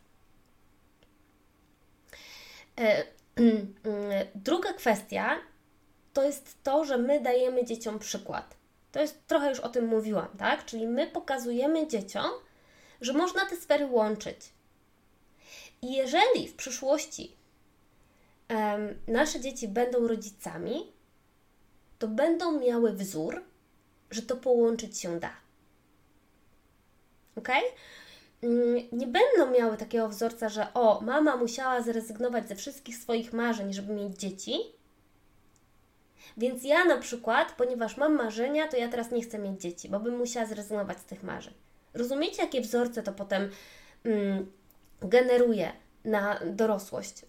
E, 2.78 3.04
druga 4.34 4.72
kwestia 4.72 5.38
to 6.14 6.22
jest 6.22 6.62
to, 6.62 6.84
że 6.84 6.98
my 6.98 7.20
dajemy 7.20 7.64
dzieciom 7.64 7.98
przykład. 7.98 8.56
To 8.92 9.00
jest 9.00 9.26
trochę 9.26 9.48
już 9.48 9.60
o 9.60 9.68
tym 9.68 9.86
mówiłam, 9.86 10.28
tak? 10.38 10.64
Czyli 10.64 10.86
my 10.86 11.06
pokazujemy 11.06 11.86
dzieciom, 11.86 12.30
że 13.00 13.12
można 13.12 13.46
te 13.46 13.56
sfery 13.56 13.86
łączyć. 13.86 14.36
I 15.82 15.92
jeżeli 15.92 16.48
w 16.48 16.56
przyszłości 16.56 17.36
um, 18.50 18.98
nasze 19.08 19.40
dzieci 19.40 19.68
będą 19.68 20.08
rodzicami, 20.08 20.92
to 21.98 22.08
będą 22.08 22.60
miały 22.60 22.92
wzór, 22.92 23.42
że 24.10 24.22
to 24.22 24.36
połączyć 24.36 24.98
się 24.98 25.20
da. 25.20 25.32
Ok? 27.36 27.48
Mm, 28.42 28.88
nie 28.92 29.06
będą 29.06 29.58
miały 29.58 29.76
takiego 29.76 30.08
wzorca, 30.08 30.48
że 30.48 30.74
o, 30.74 31.00
mama 31.00 31.36
musiała 31.36 31.82
zrezygnować 31.82 32.48
ze 32.48 32.56
wszystkich 32.56 32.96
swoich 32.96 33.32
marzeń, 33.32 33.72
żeby 33.72 33.92
mieć 33.92 34.18
dzieci. 34.18 34.56
Więc 36.36 36.64
ja 36.64 36.84
na 36.84 36.96
przykład, 36.96 37.52
ponieważ 37.52 37.96
mam 37.96 38.14
marzenia, 38.14 38.68
to 38.68 38.76
ja 38.76 38.88
teraz 38.88 39.10
nie 39.10 39.22
chcę 39.22 39.38
mieć 39.38 39.60
dzieci, 39.60 39.88
bo 39.88 40.00
bym 40.00 40.16
musiała 40.16 40.46
zrezygnować 40.46 40.98
z 40.98 41.04
tych 41.04 41.22
marzeń. 41.22 41.54
Rozumiecie, 41.94 42.42
jakie 42.42 42.60
wzorce 42.60 43.02
to 43.02 43.12
potem 43.12 43.50
mm, 44.04 44.52
generuje 45.00 45.72
na 46.04 46.40
dorosłość? 46.46 47.24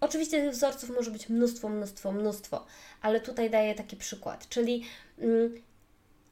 Oczywiście 0.00 0.42
tych 0.42 0.50
wzorców 0.50 0.90
może 0.90 1.10
być 1.10 1.28
mnóstwo, 1.28 1.68
mnóstwo, 1.68 2.12
mnóstwo, 2.12 2.66
ale 3.00 3.20
tutaj 3.20 3.50
daję 3.50 3.74
taki 3.74 3.96
przykład. 3.96 4.48
Czyli 4.48 4.84
mm, 5.18 5.62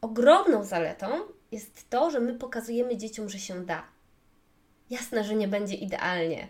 ogromną 0.01 0.65
zaletą 0.65 1.07
jest 1.53 1.91
to, 1.91 2.11
że 2.11 2.21
my 2.21 2.35
pokazujemy 2.35 2.97
dzieciom, 2.97 3.29
że 3.29 3.39
się 3.39 3.65
da. 3.65 3.87
Jasne, 4.91 5.25
że 5.25 5.35
nie 5.35 5.49
będzie 5.49 5.75
idealnie. 5.75 6.49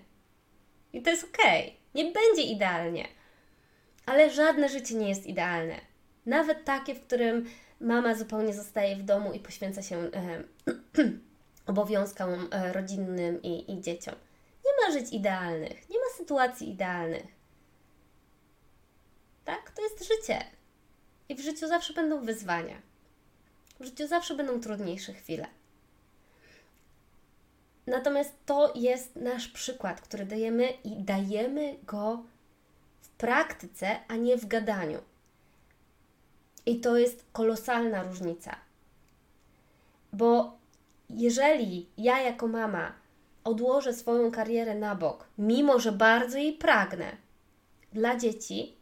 I 0.93 1.03
to 1.03 1.11
jest 1.11 1.25
okej. 1.25 1.63
Okay. 1.63 1.77
Nie 1.95 2.13
będzie 2.13 2.43
idealnie. 2.43 3.09
Ale 4.07 4.31
żadne 4.31 4.69
życie 4.69 4.95
nie 4.95 5.09
jest 5.09 5.27
idealne. 5.27 5.81
Nawet 6.27 6.65
takie, 6.65 6.95
w 6.95 7.07
którym 7.07 7.47
mama 7.81 8.15
zupełnie 8.15 8.55
zostaje 8.55 8.97
w 8.97 9.03
domu 9.03 9.33
i 9.33 9.41
poświęca 9.41 9.83
się 9.83 9.97
e, 9.99 10.43
obowiązkom 11.67 12.49
rodzinnym 12.73 13.43
i, 13.43 13.73
i 13.73 13.81
dzieciom. 13.81 14.15
Nie 14.65 14.87
ma 14.87 15.01
żyć 15.01 15.13
idealnych, 15.13 15.91
nie 15.91 15.99
ma 15.99 16.17
sytuacji 16.17 16.71
idealnych. 16.71 17.27
Tak? 19.45 19.71
To 19.71 19.83
jest 19.83 20.09
życie. 20.09 20.45
I 21.29 21.35
w 21.35 21.41
życiu 21.41 21.69
zawsze 21.69 21.93
będą 21.93 22.21
wyzwania. 22.25 22.77
W 23.81 23.85
życiu 23.85 24.07
zawsze 24.07 24.35
będą 24.35 24.61
trudniejsze 24.61 25.13
chwile. 25.13 25.47
Natomiast 27.87 28.33
to 28.47 28.73
jest 28.75 29.17
nasz 29.17 29.49
przykład, 29.49 30.01
który 30.01 30.27
dajemy 30.27 30.69
i 30.85 31.03
dajemy 31.03 31.77
go 31.85 32.25
praktyce, 33.23 34.01
a 34.09 34.17
nie 34.17 34.37
w 34.37 34.47
gadaniu. 34.47 34.99
I 36.67 36.81
to 36.81 36.97
jest 36.97 37.25
kolosalna 37.33 38.03
różnica. 38.03 38.57
Bo 40.13 40.59
jeżeli 41.11 41.89
ja 41.99 42.21
jako 42.21 42.49
mama 42.49 42.93
odłożę 43.45 43.95
swoją 43.95 44.31
karierę 44.31 44.75
na 44.75 44.95
bok, 44.95 45.29
mimo 45.39 45.79
że 45.79 45.93
bardzo 45.93 46.39
jej 46.39 46.53
pragnę 46.53 47.17
dla 47.93 48.17
dzieci, 48.17 48.77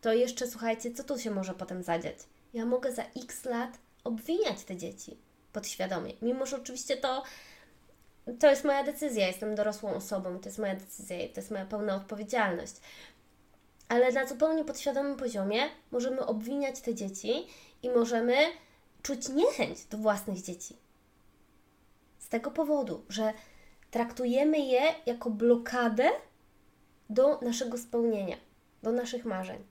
to 0.00 0.12
jeszcze 0.12 0.46
słuchajcie, 0.46 0.94
co 0.94 1.04
tu 1.04 1.18
się 1.18 1.30
może 1.30 1.54
potem 1.54 1.82
zadziać? 1.82 2.16
Ja 2.54 2.66
mogę 2.66 2.92
za 2.92 3.02
x 3.22 3.44
lat 3.44 3.78
obwiniać 4.04 4.64
te 4.64 4.76
dzieci 4.76 5.16
podświadomie, 5.52 6.12
mimo 6.22 6.46
że 6.46 6.56
oczywiście 6.56 6.96
to 6.96 7.22
to 8.40 8.50
jest 8.50 8.64
moja 8.64 8.84
decyzja, 8.84 9.26
jestem 9.26 9.54
dorosłą 9.54 9.94
osobą, 9.94 10.38
to 10.38 10.48
jest 10.48 10.58
moja 10.58 10.76
decyzja 10.76 11.24
i 11.24 11.28
to 11.28 11.40
jest 11.40 11.50
moja 11.50 11.66
pełna 11.66 11.94
odpowiedzialność. 11.94 12.74
Ale 13.90 14.12
na 14.12 14.26
zupełnie 14.26 14.64
podświadomym 14.64 15.16
poziomie 15.16 15.68
możemy 15.90 16.26
obwiniać 16.26 16.80
te 16.80 16.94
dzieci 16.94 17.46
i 17.82 17.90
możemy 17.90 18.36
czuć 19.02 19.28
niechęć 19.28 19.84
do 19.84 19.98
własnych 19.98 20.42
dzieci 20.42 20.76
tego 22.30 22.50
powodu, 22.50 23.04
że 23.08 23.32
traktujemy 23.90 24.58
je 24.58 24.80
jako 25.06 25.30
blokadę 25.30 26.10
do 27.10 27.40
naszego 27.40 27.78
spełnienia, 27.78 28.36
do 28.82 28.92
naszych 28.92 29.24
marzeń. 29.24 29.64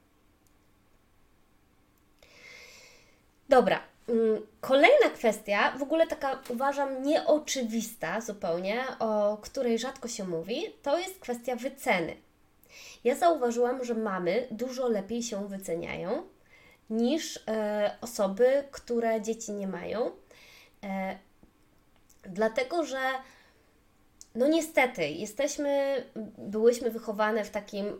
Dobra, 3.49 3.79
mm, 4.07 4.47
kolejna 4.61 5.09
kwestia, 5.13 5.71
w 5.77 5.83
ogóle 5.83 6.07
taka 6.07 6.41
uważam 6.49 7.03
nieoczywista 7.03 8.21
zupełnie, 8.21 8.83
o 8.99 9.37
której 9.41 9.79
rzadko 9.79 10.07
się 10.07 10.23
mówi, 10.23 10.73
to 10.83 10.99
jest 10.99 11.19
kwestia 11.19 11.55
wyceny. 11.55 12.15
Ja 13.03 13.15
zauważyłam, 13.15 13.83
że 13.83 13.93
mamy 13.93 14.47
dużo 14.51 14.87
lepiej 14.87 15.23
się 15.23 15.47
wyceniają 15.47 16.23
niż 16.89 17.39
e, 17.47 17.97
osoby, 18.01 18.63
które 18.71 19.21
dzieci 19.21 19.51
nie 19.51 19.67
mają. 19.67 20.11
E, 20.83 21.17
Dlatego, 22.23 22.85
że 22.85 22.99
no 24.35 24.47
niestety, 24.47 25.07
jesteśmy, 25.07 26.03
byłyśmy 26.37 26.91
wychowane 26.91 27.45
w 27.45 27.49
takim 27.49 27.85
mm, 27.87 27.99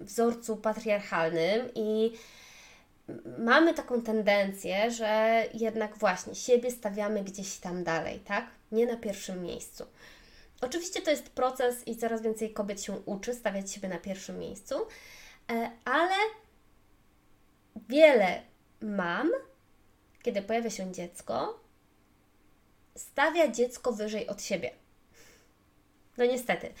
wzorcu 0.00 0.56
patriarchalnym 0.56 1.68
i 1.74 2.12
mamy 3.38 3.74
taką 3.74 4.02
tendencję, 4.02 4.90
że 4.90 5.44
jednak 5.54 5.96
właśnie 5.98 6.34
siebie 6.34 6.70
stawiamy 6.70 7.24
gdzieś 7.24 7.56
tam 7.56 7.84
dalej, 7.84 8.20
tak? 8.20 8.46
Nie 8.72 8.86
na 8.86 8.96
pierwszym 8.96 9.42
miejscu. 9.42 9.84
Oczywiście 10.60 11.02
to 11.02 11.10
jest 11.10 11.28
proces 11.28 11.88
i 11.88 11.96
coraz 11.96 12.22
więcej 12.22 12.52
kobiet 12.52 12.82
się 12.82 12.92
uczy 12.92 13.34
stawiać 13.34 13.72
siebie 13.72 13.88
na 13.88 13.98
pierwszym 13.98 14.38
miejscu, 14.38 14.74
e, 15.50 15.70
ale 15.84 16.14
wiele 17.88 18.42
mam, 18.80 19.30
kiedy 20.22 20.42
pojawia 20.42 20.70
się 20.70 20.92
dziecko, 20.92 21.60
stawia 22.96 23.48
dziecko 23.48 23.92
wyżej 23.92 24.26
od 24.26 24.42
siebie. 24.42 24.70
No 26.16 26.24
niestety. 26.24 26.72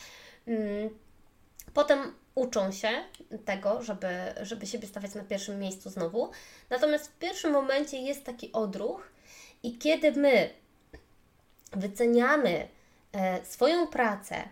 Mm, 0.46 0.98
potem 1.74 2.14
uczą 2.34 2.72
się 2.72 2.88
tego, 3.44 3.82
żeby, 3.82 4.08
żeby 4.42 4.66
siebie 4.66 4.88
stawiać 4.88 5.14
na 5.14 5.24
pierwszym 5.24 5.58
miejscu 5.58 5.90
znowu. 5.90 6.30
Natomiast 6.70 7.08
w 7.08 7.18
pierwszym 7.18 7.52
momencie 7.52 7.98
jest 7.98 8.24
taki 8.24 8.52
odruch, 8.52 9.12
i 9.62 9.78
kiedy 9.78 10.12
my 10.12 10.50
wyceniamy 11.72 12.68
swoją 13.42 13.86
pracę 13.86 14.48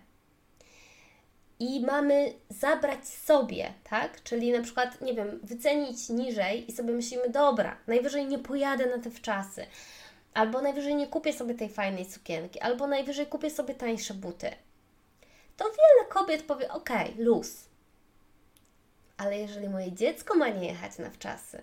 i 1.58 1.80
mamy 1.80 2.35
zabrać 2.49 3.08
sobie, 3.08 3.73
tak? 3.85 4.23
Czyli 4.23 4.52
na 4.52 4.62
przykład, 4.62 5.00
nie 5.00 5.14
wiem, 5.14 5.40
wycenić 5.42 6.08
niżej 6.08 6.70
i 6.70 6.75
sobie 6.75 6.92
myślimy, 6.92 7.30
dobra, 7.30 7.76
najwyżej 7.87 8.26
nie 8.26 8.38
pojadę 8.38 8.87
na 8.87 9.02
te 9.02 9.11
wczasy, 9.11 9.66
albo 10.35 10.62
najwyżej 10.62 10.94
nie 10.94 11.06
kupię 11.06 11.32
sobie 11.32 11.54
tej 11.54 11.68
fajnej 11.68 12.04
sukienki, 12.04 12.61
albo 12.61 12.87
najwyżej 12.87 13.26
kupię 13.26 13.50
sobie 13.50 13.75
tańsze 13.75 14.14
buty. 14.14 14.50
To 15.56 15.64
wiele 15.64 16.08
kobiet 16.08 16.42
powie: 16.42 16.73
OK, 16.73 16.90
luz. 17.18 17.64
Ale 19.16 19.38
jeżeli 19.38 19.68
moje 19.68 19.92
dziecko 19.92 20.35
ma 20.35 20.49
nie 20.49 20.66
jechać 20.66 20.99
na 20.99 21.11
wczasy, 21.11 21.62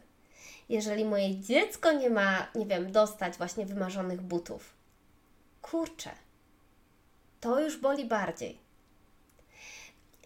jeżeli 0.70 1.06
moje 1.06 1.40
dziecko 1.40 1.92
nie 1.92 2.10
ma, 2.10 2.48
nie 2.56 2.66
wiem, 2.66 2.92
dostać 2.92 3.38
właśnie 3.38 3.66
wymarzonych 3.66 4.22
butów, 4.22 4.74
kurczę, 5.62 6.10
to 7.44 7.60
już 7.60 7.78
boli 7.78 8.06
bardziej. 8.06 8.60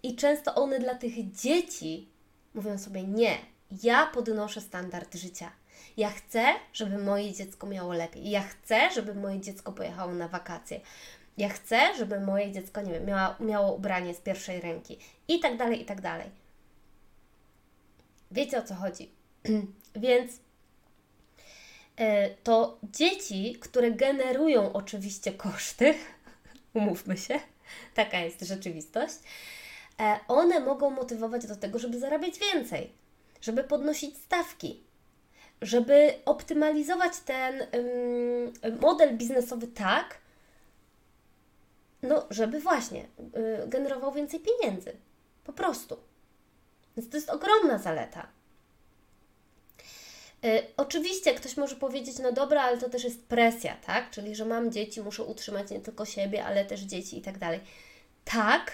I 0.04 0.16
często 0.16 0.56
one 0.56 0.80
dla 0.80 0.96
tych 0.96 1.32
dzieci 1.32 2.10
mówią 2.54 2.78
sobie: 2.78 3.04
Nie, 3.04 3.38
ja 3.84 4.06
podnoszę 4.06 4.62
standard 4.62 5.16
życia. 5.16 5.52
Ja 5.98 6.10
chcę, 6.10 6.46
żeby 6.74 6.98
moje 6.98 7.34
dziecko 7.34 7.68
miało 7.68 7.94
lepiej. 7.94 8.30
Ja 8.30 8.44
chcę, 8.44 8.92
żeby 8.92 9.16
moje 9.16 9.40
dziecko 9.40 9.72
pojechało 9.72 10.14
na 10.14 10.28
wakacje. 10.28 10.80
Ja 11.38 11.50
chcę, 11.50 11.96
żeby 11.98 12.20
moje 12.20 12.52
dziecko, 12.52 12.82
nie 12.82 12.92
wiem, 12.92 13.06
miało, 13.06 13.36
miało 13.40 13.74
ubranie 13.74 14.14
z 14.14 14.22
pierwszej 14.22 14.62
ręki. 14.62 14.98
I 15.28 15.40
tak 15.40 15.58
dalej, 15.58 15.82
i 15.82 15.86
tak 15.86 16.02
dalej. 16.02 16.30
Wiecie 18.32 18.60
o 18.60 18.64
co 18.64 18.76
chodzi. 18.76 19.12
Więc 19.96 20.32
e, 21.96 22.30
to 22.30 22.80
dzieci, 22.84 23.58
które 23.62 23.92
generują 23.92 24.74
oczywiście 24.74 25.34
koszty, 25.34 25.94
umówmy 26.78 27.18
się, 27.18 27.40
taka 27.96 28.20
jest 28.20 28.42
rzeczywistość, 28.42 29.16
e, 30.00 30.20
one 30.28 30.60
mogą 30.60 30.90
motywować 30.90 31.48
do 31.48 31.56
tego, 31.56 31.80
żeby 31.80 32.00
zarabiać 32.00 32.40
więcej, 32.40 32.92
żeby 33.42 33.64
podnosić 33.64 34.18
stawki, 34.18 34.84
żeby 35.62 36.14
optymalizować 36.26 37.18
ten 37.20 37.68
model 38.82 39.18
biznesowy 39.18 39.68
tak, 39.68 40.18
no, 42.02 42.26
żeby 42.30 42.60
właśnie 42.60 43.04
y, 43.04 43.68
generował 43.68 44.12
więcej 44.12 44.40
pieniędzy. 44.40 44.92
Po 45.44 45.54
prostu. 45.54 45.98
Więc 46.98 47.10
to 47.10 47.18
jest 47.18 47.30
ogromna 47.30 47.78
zaleta. 47.78 48.28
Y, 50.46 50.64
oczywiście 50.78 51.34
ktoś 51.34 51.58
może 51.58 51.76
powiedzieć, 51.76 52.20
no 52.20 52.32
dobra, 52.32 52.62
ale 52.62 52.78
to 52.78 52.90
też 52.90 53.04
jest 53.04 53.26
presja, 53.26 53.76
tak? 53.76 54.10
Czyli, 54.10 54.36
że 54.36 54.46
mam 54.46 54.72
dzieci, 54.72 55.02
muszę 55.02 55.24
utrzymać 55.24 55.72
nie 55.72 55.80
tylko 55.80 56.06
siebie, 56.06 56.46
ale 56.46 56.66
też 56.66 56.82
dzieci 56.82 57.18
i 57.18 57.22
tak 57.22 57.38
dalej. 57.38 57.60
Tak, 58.26 58.72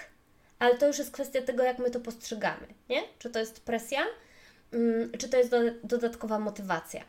ale 0.58 0.78
to 0.78 0.86
już 0.86 0.98
jest 0.98 1.10
kwestia 1.10 1.42
tego, 1.42 1.62
jak 1.62 1.78
my 1.78 1.90
to 1.90 2.00
postrzegamy, 2.00 2.66
nie? 2.88 3.02
Czy 3.18 3.30
to 3.30 3.38
jest 3.38 3.60
presja, 3.60 4.00
mm, 4.72 5.12
czy 5.18 5.28
to 5.28 5.36
jest 5.36 5.50
do, 5.50 5.58
dodatkowa 5.84 6.38
motywacja 6.38 7.04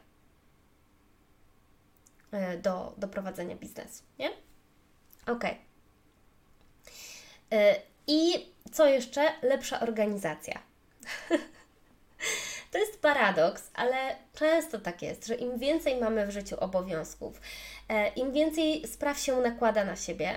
y, 2.33 2.57
do, 2.57 2.93
do 2.97 3.07
prowadzenia 3.07 3.55
biznesu, 3.55 4.03
nie? 4.19 4.29
Ok. 5.27 5.43
I 8.07 8.45
co 8.71 8.87
jeszcze? 8.87 9.31
Lepsza 9.41 9.79
organizacja. 9.79 10.59
To 12.75 12.79
jest 12.79 13.01
paradoks, 13.01 13.71
ale 13.73 14.15
często 14.33 14.79
tak 14.79 15.01
jest, 15.01 15.27
że 15.27 15.35
im 15.35 15.59
więcej 15.59 16.01
mamy 16.01 16.27
w 16.27 16.31
życiu 16.31 16.55
obowiązków, 16.59 17.41
e, 17.89 18.07
im 18.07 18.31
więcej 18.31 18.87
spraw 18.87 19.19
się 19.19 19.35
nakłada 19.35 19.85
na 19.85 19.95
siebie, 19.95 20.33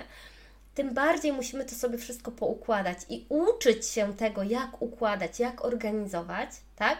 tym 0.75 0.95
bardziej 0.95 1.33
musimy 1.33 1.65
to 1.65 1.75
sobie 1.75 1.99
wszystko 1.99 2.31
poukładać 2.31 2.99
i 3.09 3.27
uczyć 3.29 3.87
się 3.87 4.17
tego, 4.17 4.43
jak 4.43 4.83
układać, 4.83 5.41
jak 5.41 5.65
organizować, 5.65 6.51
tak? 6.77 6.99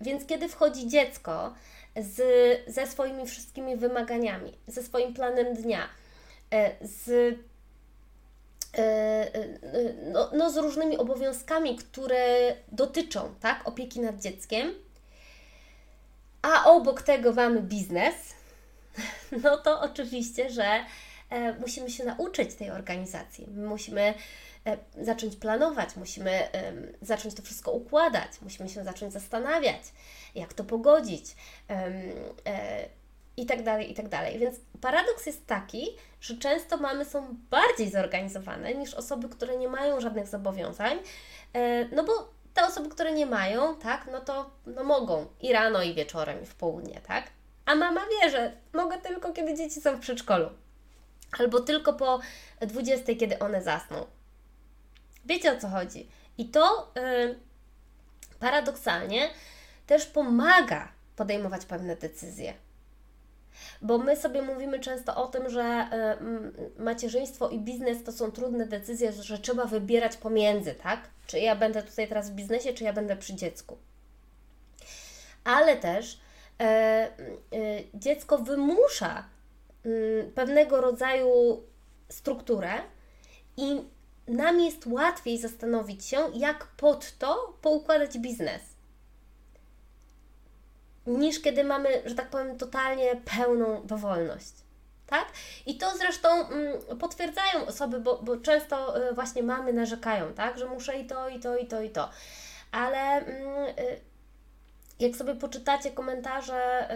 Więc 0.00 0.26
kiedy 0.26 0.48
wchodzi 0.48 0.88
dziecko 0.88 1.54
z, 1.96 2.20
ze 2.66 2.86
swoimi 2.86 3.26
wszystkimi 3.26 3.76
wymaganiami, 3.76 4.58
ze 4.66 4.82
swoim 4.82 5.14
planem 5.14 5.54
dnia, 5.54 5.88
e, 6.50 6.70
z 6.80 7.34
no, 10.12 10.30
no, 10.32 10.50
z 10.50 10.56
różnymi 10.56 10.98
obowiązkami, 10.98 11.76
które 11.76 12.54
dotyczą 12.72 13.34
tak, 13.40 13.68
opieki 13.68 14.00
nad 14.00 14.20
dzieckiem, 14.20 14.74
a 16.42 16.64
obok 16.64 17.02
tego 17.02 17.32
mamy 17.32 17.62
biznes, 17.62 18.14
no 19.44 19.56
to 19.56 19.80
oczywiście, 19.80 20.50
że 20.50 20.84
e, 21.30 21.52
musimy 21.52 21.90
się 21.90 22.04
nauczyć 22.04 22.54
tej 22.54 22.70
organizacji. 22.70 23.46
musimy 23.50 24.14
zacząć 25.02 25.36
planować, 25.36 25.96
musimy 25.96 26.48
zacząć 27.02 27.34
to 27.34 27.42
wszystko 27.42 27.72
układać, 27.72 28.30
musimy 28.42 28.68
się 28.68 28.84
zacząć 28.84 29.12
zastanawiać, 29.12 29.82
jak 30.34 30.54
to 30.54 30.64
pogodzić 30.64 31.36
i 33.42 33.46
tak 33.46 33.62
dalej, 33.62 33.90
i 33.90 33.94
tak 33.94 34.08
dalej. 34.08 34.38
Więc 34.38 34.56
paradoks 34.80 35.26
jest 35.26 35.46
taki, 35.46 35.96
że 36.20 36.36
często 36.36 36.76
mamy 36.76 37.04
są 37.04 37.36
bardziej 37.50 37.90
zorganizowane 37.90 38.74
niż 38.74 38.94
osoby, 38.94 39.28
które 39.28 39.56
nie 39.56 39.68
mają 39.68 40.00
żadnych 40.00 40.28
zobowiązań, 40.28 40.98
e, 41.54 41.84
no 41.84 42.04
bo 42.04 42.28
te 42.54 42.66
osoby, 42.66 42.88
które 42.88 43.12
nie 43.12 43.26
mają, 43.26 43.76
tak, 43.76 44.08
no 44.12 44.20
to 44.20 44.50
no 44.66 44.84
mogą 44.84 45.26
i 45.40 45.52
rano, 45.52 45.82
i 45.82 45.94
wieczorem, 45.94 46.42
i 46.42 46.46
w 46.46 46.54
południe, 46.54 47.00
tak? 47.06 47.24
A 47.66 47.74
mama 47.74 48.00
wie, 48.00 48.30
że 48.30 48.52
mogę 48.72 48.98
tylko, 48.98 49.32
kiedy 49.32 49.54
dzieci 49.54 49.80
są 49.80 49.96
w 49.96 50.00
przedszkolu. 50.00 50.50
Albo 51.38 51.60
tylko 51.60 51.92
po 51.92 52.20
20, 52.60 53.14
kiedy 53.14 53.38
one 53.38 53.62
zasną. 53.62 54.06
Wiecie 55.24 55.52
o 55.52 55.60
co 55.60 55.68
chodzi? 55.68 56.08
I 56.38 56.48
to 56.48 56.92
yy, 56.96 57.38
paradoksalnie 58.40 59.30
też 59.86 60.06
pomaga 60.06 60.88
podejmować 61.16 61.64
pewne 61.64 61.96
decyzje. 61.96 62.54
Bo 63.82 63.98
my 63.98 64.16
sobie 64.16 64.42
mówimy 64.42 64.80
często 64.80 65.16
o 65.16 65.26
tym, 65.28 65.50
że 65.50 65.62
e, 65.62 66.16
macierzyństwo 66.78 67.48
i 67.48 67.58
biznes 67.58 68.04
to 68.04 68.12
są 68.12 68.30
trudne 68.30 68.66
decyzje, 68.66 69.12
że 69.12 69.38
trzeba 69.38 69.64
wybierać 69.64 70.16
pomiędzy, 70.16 70.74
tak? 70.74 71.00
Czy 71.26 71.38
ja 71.38 71.56
będę 71.56 71.82
tutaj 71.82 72.08
teraz 72.08 72.30
w 72.30 72.34
biznesie, 72.34 72.74
czy 72.74 72.84
ja 72.84 72.92
będę 72.92 73.16
przy 73.16 73.34
dziecku. 73.34 73.78
Ale 75.44 75.76
też 75.76 76.20
e, 76.60 76.64
e, 76.64 77.08
dziecko 77.94 78.38
wymusza 78.38 79.24
pewnego 80.34 80.80
rodzaju 80.80 81.62
strukturę 82.08 82.70
i 83.56 83.82
nam 84.28 84.60
jest 84.60 84.86
łatwiej 84.86 85.38
zastanowić 85.38 86.04
się, 86.04 86.18
jak 86.34 86.66
pod 86.66 87.18
to 87.18 87.58
poukładać 87.62 88.18
biznes 88.18 88.71
niż 91.06 91.40
kiedy 91.40 91.64
mamy, 91.64 91.88
że 92.04 92.14
tak 92.14 92.30
powiem, 92.30 92.58
totalnie 92.58 93.16
pełną 93.36 93.86
dowolność. 93.86 94.52
Tak? 95.06 95.26
I 95.66 95.78
to 95.78 95.96
zresztą 95.96 96.48
mm, 96.48 96.98
potwierdzają 96.98 97.66
osoby, 97.66 98.00
bo, 98.00 98.22
bo 98.22 98.36
często 98.36 99.08
y, 99.10 99.14
właśnie 99.14 99.42
mamy 99.42 99.72
narzekają, 99.72 100.34
tak? 100.34 100.58
że 100.58 100.66
muszę 100.66 100.98
i 100.98 101.06
to, 101.06 101.28
i 101.28 101.40
to, 101.40 101.56
i 101.56 101.66
to, 101.66 101.82
i 101.82 101.90
to. 101.90 102.10
Ale 102.72 102.98
mm, 102.98 103.68
y, 103.78 104.00
jak 104.98 105.16
sobie 105.16 105.34
poczytacie 105.34 105.90
komentarze 105.90 106.90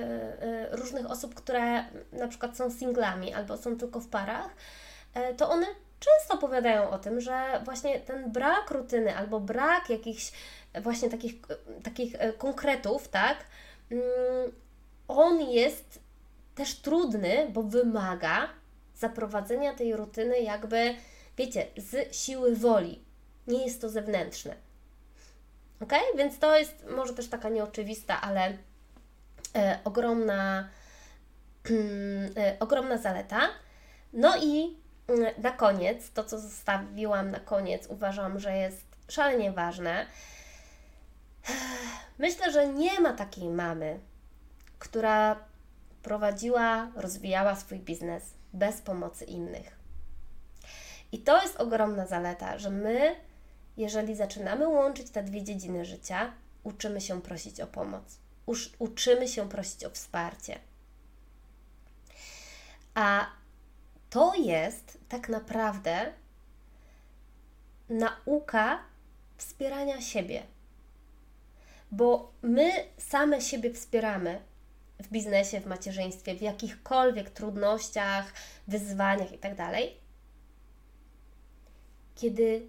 y, 0.72 0.76
różnych 0.76 1.10
osób, 1.10 1.34
które 1.34 1.84
na 2.12 2.28
przykład 2.28 2.56
są 2.56 2.70
singlami 2.70 3.34
albo 3.34 3.56
są 3.56 3.76
tylko 3.76 4.00
w 4.00 4.08
parach, 4.08 4.50
to 5.36 5.50
one 5.50 5.66
często 6.00 6.34
opowiadają 6.34 6.90
o 6.90 6.98
tym, 6.98 7.20
że 7.20 7.60
właśnie 7.64 8.00
ten 8.00 8.32
brak 8.32 8.70
rutyny 8.70 9.16
albo 9.16 9.40
brak 9.40 9.90
jakichś 9.90 10.32
właśnie 10.82 11.10
takich, 11.10 11.34
takich 11.82 12.12
konkretów, 12.38 13.08
tak, 13.08 13.36
on 15.09 15.40
jest 15.40 16.01
też 16.55 16.75
trudny, 16.75 17.46
bo 17.53 17.62
wymaga 17.62 18.49
zaprowadzenia 18.94 19.75
tej 19.75 19.96
rutyny 19.96 20.40
jakby, 20.40 20.94
wiecie, 21.38 21.66
z 21.77 22.16
siły 22.16 22.57
woli. 22.57 23.05
Nie 23.46 23.64
jest 23.64 23.81
to 23.81 23.88
zewnętrzne. 23.88 24.55
Ok? 25.81 25.92
Więc 26.16 26.38
to 26.38 26.59
jest 26.59 26.87
może 26.96 27.14
też 27.14 27.29
taka 27.29 27.49
nieoczywista, 27.49 28.20
ale 28.20 28.57
e, 29.55 29.79
ogromna, 29.85 30.68
e, 32.37 32.57
ogromna 32.61 32.99
zaleta. 32.99 33.40
No 34.12 34.37
i 34.42 34.77
mm, 35.09 35.35
na 35.38 35.51
koniec, 35.51 36.11
to 36.11 36.25
co 36.25 36.38
zostawiłam 36.38 37.31
na 37.31 37.40
koniec, 37.40 37.87
uważam, 37.87 38.40
że 38.40 38.57
jest 38.57 38.87
szalenie 39.09 39.53
ważne 39.53 40.07
Myślę, 42.18 42.52
że 42.52 42.68
nie 42.68 43.00
ma 43.00 43.12
takiej 43.12 43.48
mamy, 43.48 44.00
która 44.78 45.44
prowadziła, 46.02 46.90
rozwijała 46.94 47.56
swój 47.56 47.78
biznes 47.78 48.22
bez 48.52 48.80
pomocy 48.80 49.24
innych. 49.24 49.78
I 51.12 51.18
to 51.18 51.42
jest 51.42 51.56
ogromna 51.56 52.06
zaleta, 52.06 52.59
że 52.59 52.70
my, 52.70 53.16
jeżeli 53.76 54.16
zaczynamy 54.16 54.68
łączyć 54.68 55.11
te 55.11 55.22
dwie 55.22 55.42
dziedziny 55.42 55.85
życia, 55.85 56.32
uczymy 56.64 57.00
się 57.00 57.22
prosić 57.22 57.61
o 57.61 57.66
pomoc, 57.66 58.18
uczymy 58.78 59.28
się 59.28 59.48
prosić 59.48 59.85
o 59.85 59.90
wsparcie. 59.90 60.59
A 62.94 63.26
to 64.11 64.35
jest 64.35 64.98
tak 65.09 65.28
naprawdę 65.28 66.12
nauka 67.88 68.78
wspierania 69.37 70.00
siebie 70.00 70.42
bo 71.96 72.32
my 72.42 72.70
same 72.98 73.40
siebie 73.40 73.72
wspieramy 73.72 74.42
w 75.02 75.09
biznesie, 75.09 75.61
w 75.61 75.66
macierzyństwie, 75.66 76.35
w 76.35 76.42
jakichkolwiek 76.42 77.30
trudnościach, 77.30 78.32
wyzwaniach 78.68 79.32
itd., 79.32 79.56
tak 79.56 79.80
kiedy 82.14 82.68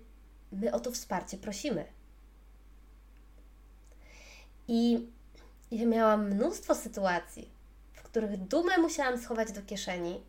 my 0.52 0.72
o 0.72 0.80
to 0.80 0.92
wsparcie 0.92 1.38
prosimy. 1.38 1.86
I 4.68 5.08
ja 5.72 5.86
miałam 5.86 6.30
mnóstwo 6.30 6.76
sytuacji, 6.76 7.50
w 7.94 8.04
których 8.04 8.38
dumę 8.38 8.78
musiałam 8.78 9.18
schować 9.18 9.52
do 9.52 9.62
kieszeni. 9.62 10.22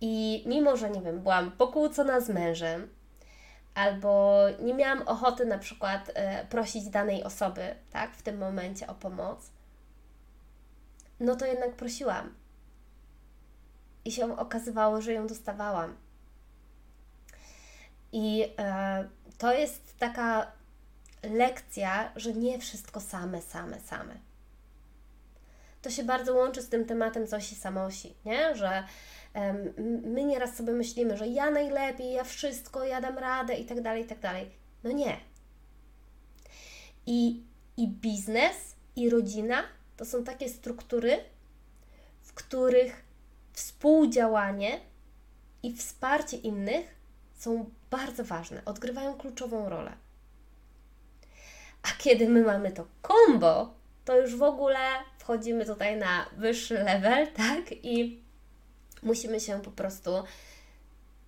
I 0.00 0.44
mimo, 0.46 0.76
że 0.76 0.90
nie 0.90 1.00
wiem, 1.02 1.20
byłam 1.20 1.52
pokłócona 1.52 2.20
z 2.20 2.28
mężem, 2.28 2.88
albo 3.74 4.42
nie 4.60 4.74
miałam 4.74 5.02
ochoty 5.02 5.46
na 5.46 5.58
przykład 5.58 6.10
e, 6.14 6.46
prosić 6.46 6.88
danej 6.88 7.24
osoby, 7.24 7.74
tak, 7.90 8.16
w 8.16 8.22
tym 8.22 8.38
momencie 8.38 8.86
o 8.86 8.94
pomoc, 8.94 9.50
no 11.20 11.36
to 11.36 11.46
jednak 11.46 11.72
prosiłam. 11.72 12.34
I 14.04 14.12
się 14.12 14.38
okazywało, 14.38 15.00
że 15.00 15.12
ją 15.12 15.26
dostawałam. 15.26 15.96
I 18.12 18.52
e, 18.58 19.08
to 19.38 19.52
jest 19.52 19.98
taka 19.98 20.52
lekcja, 21.22 22.12
że 22.16 22.32
nie 22.32 22.58
wszystko 22.58 23.00
same, 23.00 23.42
same, 23.42 23.80
same. 23.80 24.14
To 25.82 25.90
się 25.90 26.04
bardzo 26.04 26.34
łączy 26.34 26.62
z 26.62 26.68
tym 26.68 26.84
tematem 26.84 27.26
coś 27.26 27.52
i 27.52 27.54
samosi, 27.54 28.14
nie? 28.24 28.56
Że 28.56 28.84
My 30.02 30.24
nieraz 30.24 30.56
sobie 30.56 30.72
myślimy, 30.72 31.16
że 31.16 31.26
ja 31.26 31.50
najlepiej, 31.50 32.12
ja 32.12 32.24
wszystko, 32.24 32.84
ja 32.84 33.00
dam 33.00 33.18
radę 33.18 33.54
i 33.54 33.64
tak 33.64 33.80
dalej, 33.80 34.02
i 34.02 34.06
tak 34.06 34.20
dalej. 34.20 34.50
No 34.84 34.92
nie. 34.92 35.16
I, 37.06 37.42
I 37.76 37.88
biznes, 37.88 38.56
i 38.96 39.10
rodzina 39.10 39.62
to 39.96 40.04
są 40.04 40.24
takie 40.24 40.48
struktury, 40.48 41.18
w 42.22 42.34
których 42.34 43.04
współdziałanie 43.52 44.80
i 45.62 45.72
wsparcie 45.76 46.36
innych 46.36 46.94
są 47.38 47.70
bardzo 47.90 48.24
ważne, 48.24 48.64
odgrywają 48.64 49.14
kluczową 49.14 49.68
rolę. 49.68 49.92
A 51.82 51.88
kiedy 51.98 52.28
my 52.28 52.42
mamy 52.42 52.72
to 52.72 52.86
kombo, 53.02 53.74
to 54.04 54.20
już 54.20 54.36
w 54.36 54.42
ogóle 54.42 54.78
wchodzimy 55.18 55.66
tutaj 55.66 55.96
na 55.96 56.26
wyższy 56.36 56.74
level, 56.74 57.32
tak? 57.32 57.72
I 57.82 58.23
musimy 59.04 59.40
się 59.40 59.62
po 59.62 59.70
prostu 59.70 60.10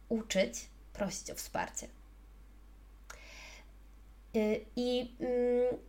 uczyć 0.08 0.68
prosić 0.92 1.30
o 1.30 1.34
wsparcie. 1.34 1.86
Y, 4.36 4.64
I 4.76 5.16
mm, 5.20 5.80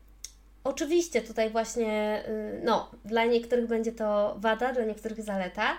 oczywiście 0.63 1.21
tutaj 1.21 1.49
właśnie, 1.49 2.23
y, 2.27 2.61
no, 2.63 2.91
dla 3.05 3.25
niektórych 3.25 3.67
będzie 3.67 3.91
to 3.91 4.35
wada, 4.39 4.73
dla 4.73 4.83
niektórych 4.83 5.21
zaleta, 5.21 5.77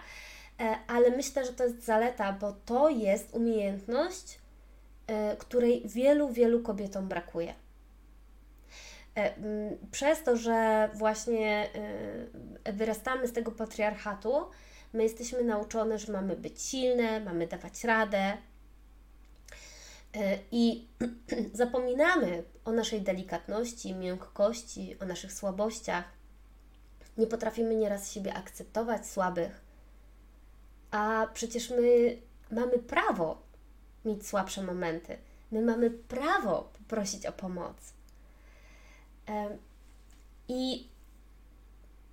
e, 0.60 0.76
ale 0.86 1.10
myślę, 1.10 1.46
że 1.46 1.52
to 1.52 1.64
jest 1.64 1.84
zaleta, 1.84 2.32
bo 2.32 2.52
to 2.52 2.88
jest 2.88 3.34
umiejętność, 3.34 4.38
e, 5.06 5.36
której 5.36 5.82
wielu, 5.84 6.28
wielu 6.28 6.62
kobietom 6.62 7.08
brakuje. 7.08 7.54
E, 9.16 9.34
przez 9.90 10.22
to, 10.22 10.36
że 10.36 10.90
właśnie 10.94 11.68
wyrastamy 12.64 13.28
z 13.28 13.32
tego 13.32 13.52
patriarchatu, 13.52 14.50
my 14.92 15.02
jesteśmy 15.02 15.44
nauczone, 15.44 15.98
że 15.98 16.12
mamy 16.12 16.36
być 16.36 16.62
silne, 16.62 17.20
mamy 17.20 17.46
dawać 17.46 17.84
radę, 17.84 18.36
E, 20.14 20.38
I 20.50 20.88
zapominamy 21.52 22.44
o 22.64 22.72
naszej 22.72 23.02
delikatności, 23.02 23.94
miękkości, 23.94 24.96
o 25.00 25.04
naszych 25.04 25.32
słabościach. 25.32 26.04
Nie 27.18 27.26
potrafimy 27.26 27.76
nieraz 27.76 28.12
siebie 28.12 28.34
akceptować 28.34 29.06
słabych, 29.06 29.60
a 30.90 31.26
przecież 31.34 31.70
my 31.70 32.16
mamy 32.50 32.78
prawo 32.78 33.42
mieć 34.04 34.26
słabsze 34.26 34.62
momenty. 34.62 35.18
My 35.50 35.62
mamy 35.62 35.90
prawo 35.90 36.72
poprosić 36.78 37.26
o 37.26 37.32
pomoc. 37.32 37.76
E, 39.28 39.58
I 40.48 40.88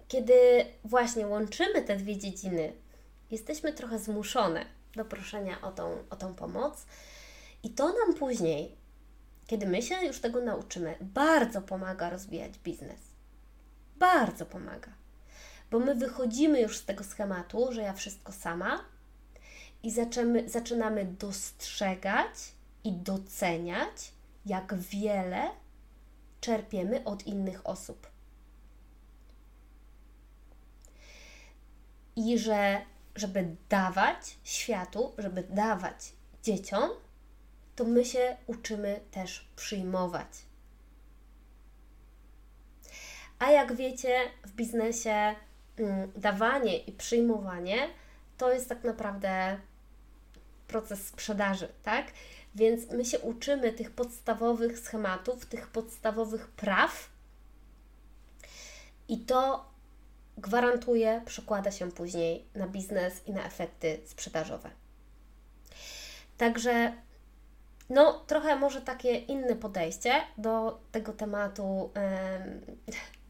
kiedy 0.08 0.66
właśnie 0.84 1.28
łączymy 1.28 1.82
te 1.82 1.98
dwie 1.98 2.18
dziedziny, 2.18 2.74
jesteśmy 3.32 3.74
trochę 3.74 4.00
zmuszone 4.00 4.66
do 4.96 5.06
proszenia 5.06 5.62
o 5.62 5.72
tą, 5.72 5.98
o 6.10 6.16
tą 6.16 6.34
pomoc 6.34 6.86
i 7.64 7.70
to 7.70 7.88
nam 7.88 8.14
później, 8.20 8.76
kiedy 9.48 9.68
my 9.68 9.82
się 9.82 10.06
już 10.06 10.20
tego 10.20 10.42
nauczymy, 10.42 10.96
bardzo 11.02 11.62
pomaga 11.62 12.10
rozwijać 12.10 12.60
biznes. 12.60 13.00
Bardzo 13.96 14.46
pomaga. 14.46 14.92
Bo 15.72 15.80
my 15.80 15.96
wychodzimy 15.96 16.62
już 16.62 16.78
z 16.78 16.86
tego 16.86 17.04
schematu, 17.04 17.74
że 17.74 17.82
ja 17.82 17.94
wszystko 17.94 18.32
sama 18.32 18.86
i 19.84 19.92
zaczynamy, 19.92 20.50
zaczynamy 20.50 21.06
dostrzegać 21.06 22.52
i 22.84 22.92
doceniać, 22.92 24.12
jak 24.46 24.76
wiele 24.76 25.50
czerpiemy 26.42 27.04
od 27.04 27.28
innych 27.28 27.68
osób. 27.68 28.15
I 32.16 32.40
że, 32.40 32.82
żeby 33.16 33.56
dawać 33.70 34.38
światu, 34.44 35.14
żeby 35.18 35.44
dawać 35.44 36.14
dzieciom, 36.44 36.90
to 37.76 37.84
my 37.84 38.06
się 38.06 38.38
uczymy 38.48 39.00
też 39.12 39.48
przyjmować. 39.56 40.28
A 43.40 43.52
jak 43.52 43.76
wiecie, 43.76 44.20
w 44.44 44.52
biznesie 44.52 45.36
mm, 45.78 46.12
dawanie 46.16 46.78
i 46.78 46.92
przyjmowanie 46.92 47.90
to 48.38 48.54
jest 48.54 48.70
tak 48.70 48.84
naprawdę 48.84 49.60
proces 50.68 51.08
sprzedaży, 51.08 51.68
tak? 51.84 52.12
Więc 52.56 52.92
my 52.92 53.06
się 53.06 53.20
uczymy 53.20 53.74
tych 53.74 53.92
podstawowych 53.92 54.80
schematów, 54.80 55.46
tych 55.46 55.68
podstawowych 55.68 56.48
praw 56.48 57.10
i 59.08 59.20
to 59.20 59.66
gwarantuje, 60.38 61.22
przekłada 61.26 61.72
się 61.72 61.92
później 61.92 62.46
na 62.56 62.68
biznes 62.68 63.28
i 63.28 63.34
na 63.34 63.46
efekty 63.46 64.00
sprzedażowe. 64.06 64.70
Także 66.38 66.94
no, 67.90 68.14
trochę 68.28 68.56
może 68.56 68.82
takie 68.82 69.16
inne 69.18 69.56
podejście 69.56 70.14
do 70.38 70.80
tego 70.92 71.14
tematu 71.14 71.92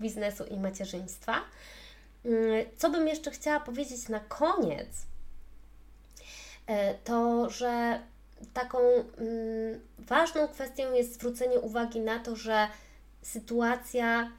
biznesu 0.01 0.43
i 0.43 0.59
macierzyństwa. 0.59 1.41
Mm, 2.25 2.65
co 2.77 2.89
bym 2.89 3.07
jeszcze 3.07 3.31
chciała 3.31 3.59
powiedzieć 3.59 4.09
na 4.09 4.19
koniec, 4.19 4.87
e, 6.67 6.93
to 6.93 7.49
że 7.49 7.99
taką 8.53 8.77
mm, 8.77 9.79
ważną 9.99 10.47
kwestią 10.47 10.93
jest 10.93 11.13
zwrócenie 11.13 11.59
uwagi 11.59 11.99
na 11.99 12.19
to, 12.19 12.35
że 12.35 12.67
sytuacja 13.21 14.31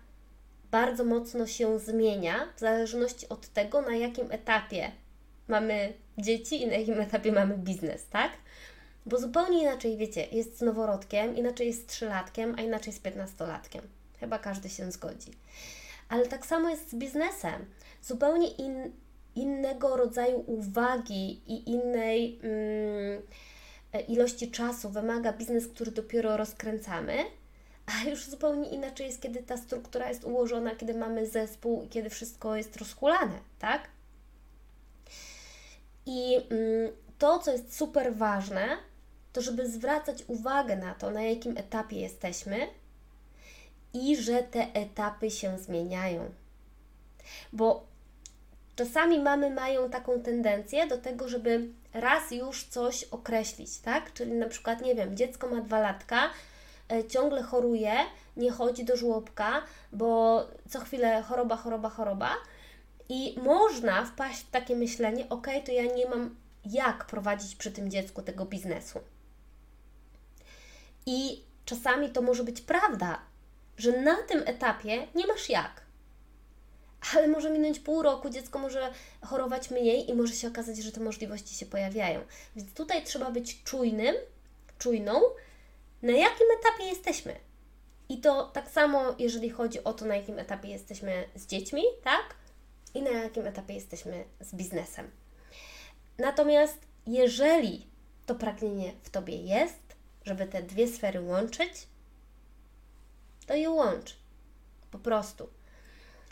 bardzo 0.77 1.05
mocno 1.05 1.47
się 1.47 1.79
zmienia 1.79 2.49
w 2.57 2.61
zależności 2.61 3.29
od 3.29 3.49
tego, 3.49 3.83
na 3.83 3.97
jakim 3.97 4.33
etapie 4.33 4.93
mamy 5.49 5.93
dzieci 6.19 6.62
i 6.62 6.67
na 6.67 6.73
jakim 6.73 7.01
etapie 7.01 7.33
mamy 7.33 7.59
biznes, 7.59 8.07
tak? 8.09 8.33
Bo 9.07 9.19
zupełnie 9.19 9.62
inaczej, 9.62 9.97
wiecie, 9.97 10.27
jest 10.33 10.59
z 10.59 10.61
noworodkiem, 10.61 11.37
inaczej 11.37 11.67
jest 11.67 11.83
z 11.83 11.87
trzylatkiem, 11.87 12.55
a 12.59 12.62
inaczej 12.62 12.93
z 12.93 12.99
piętnastolatkiem. 12.99 13.83
Chyba 14.21 14.39
każdy 14.39 14.69
się 14.69 14.93
zgodzi. 14.93 15.31
Ale 16.09 16.27
tak 16.27 16.47
samo 16.47 16.69
jest 16.69 16.91
z 16.91 16.95
biznesem. 16.95 17.65
Zupełnie 18.03 18.49
in, 18.49 18.93
innego 19.35 19.97
rodzaju 19.97 20.45
uwagi 20.47 21.43
i 21.47 21.71
innej 21.71 22.41
mm, 22.43 23.23
e, 23.93 24.01
ilości 24.01 24.51
czasu 24.51 24.91
wymaga 24.91 25.33
biznes, 25.33 25.69
który 25.69 25.91
dopiero 25.91 26.37
rozkręcamy, 26.37 27.25
a 27.87 28.09
już 28.09 28.25
zupełnie 28.25 28.68
inaczej 28.68 29.07
jest, 29.07 29.22
kiedy 29.22 29.42
ta 29.42 29.57
struktura 29.57 30.09
jest 30.09 30.25
ułożona, 30.25 30.77
kiedy 30.77 30.94
mamy 30.94 31.27
zespół 31.27 31.83
i 31.83 31.88
kiedy 31.88 32.11
wszystko 32.11 32.57
jest 32.57 32.77
rozchulane, 32.77 33.38
tak? 33.59 33.88
I 36.07 36.37
mm, 36.37 36.92
to, 37.18 37.38
co 37.38 37.53
jest 37.53 37.77
super 37.77 38.14
ważne, 38.14 38.77
to 39.33 39.42
żeby 39.42 39.70
zwracać 39.70 40.25
uwagę 40.27 40.77
na 40.77 40.94
to, 40.94 41.11
na 41.11 41.22
jakim 41.22 41.57
etapie 41.57 42.01
jesteśmy 42.01 42.66
i 43.92 44.16
że 44.16 44.42
te 44.42 44.66
etapy 44.75 45.31
się 45.31 45.59
zmieniają. 45.59 46.31
Bo 47.53 47.87
czasami 48.77 49.18
mamy 49.18 49.51
mają 49.51 49.90
taką 49.90 50.20
tendencję 50.20 50.87
do 50.87 50.99
tego, 50.99 51.29
żeby 51.29 51.68
raz 51.94 52.31
już 52.31 52.64
coś 52.64 53.05
określić, 53.05 53.79
tak? 53.79 54.12
Czyli 54.12 54.33
na 54.33 54.49
przykład, 54.49 54.83
nie 54.83 54.94
wiem, 54.94 55.16
dziecko 55.16 55.49
ma 55.49 55.61
dwa 55.61 55.79
latka, 55.81 56.31
ciągle 57.09 57.42
choruje, 57.42 57.92
nie 58.37 58.51
chodzi 58.51 58.85
do 58.85 58.96
żłobka, 58.96 59.62
bo 59.92 60.40
co 60.68 60.81
chwilę 60.81 61.22
choroba, 61.22 61.57
choroba, 61.57 61.90
choroba. 61.90 62.31
I 63.09 63.38
można 63.42 64.05
wpaść 64.05 64.40
w 64.40 64.51
takie 64.51 64.77
myślenie, 64.77 65.29
ok, 65.29 65.46
to 65.66 65.72
ja 65.72 65.83
nie 65.83 66.09
mam 66.09 66.37
jak 66.64 67.07
prowadzić 67.07 67.57
przy 67.57 67.70
tym 67.70 67.90
dziecku 67.90 68.22
tego 68.22 68.44
biznesu. 68.44 69.01
I 71.07 71.42
czasami 71.64 72.11
to 72.11 72.22
może 72.22 72.44
być 72.44 72.61
prawda, 72.61 73.20
że 73.77 74.03
na 74.03 74.16
tym 74.16 74.42
etapie 74.46 75.07
nie 75.14 75.27
masz 75.27 75.51
jak. 75.51 75.87
Ale 77.14 77.29
może 77.29 77.51
minąć 77.51 77.79
pół 77.79 78.03
roku, 78.03 78.31
dziecko 78.31 78.59
może 78.59 78.92
chorować 79.22 79.70
mniej 79.70 80.11
i 80.11 80.14
może 80.14 80.35
się 80.35 80.49
okazać, 80.49 80.77
że 80.77 80.92
te 80.92 81.01
możliwości 81.01 81.55
się 81.55 81.66
pojawiają. 81.66 82.20
Więc 82.57 82.72
tutaj 82.72 83.05
trzeba 83.05 83.31
być 83.31 83.64
czujnym, 83.64 84.14
czujną, 84.79 85.20
na 86.03 86.13
jakim 86.13 86.47
etapie 86.61 86.85
jesteśmy. 86.85 87.37
I 88.09 88.19
to 88.19 88.45
tak 88.45 88.71
samo, 88.71 89.15
jeżeli 89.19 89.51
chodzi 89.51 89.85
o 89.85 89.93
to, 89.93 90.05
na 90.05 90.17
jakim 90.17 90.39
etapie 90.39 90.69
jesteśmy 90.69 91.29
z 91.35 91.47
dziećmi, 91.47 91.83
tak? 92.05 92.35
I 92.95 93.03
na 93.03 93.11
jakim 93.11 93.47
etapie 93.47 93.75
jesteśmy 93.75 94.25
z 94.41 94.55
biznesem. 94.55 95.11
Natomiast 96.19 96.79
jeżeli 97.07 97.87
to 98.27 98.35
pragnienie 98.35 98.93
w 99.03 99.11
Tobie 99.11 99.37
jest, 99.37 99.97
żeby 100.25 100.47
te 100.47 100.63
dwie 100.63 100.89
sfery 100.89 101.21
łączyć, 101.21 101.87
to 103.47 103.55
je 103.55 103.71
łącz. 103.71 104.17
Po 104.91 104.99
prostu. 104.99 105.49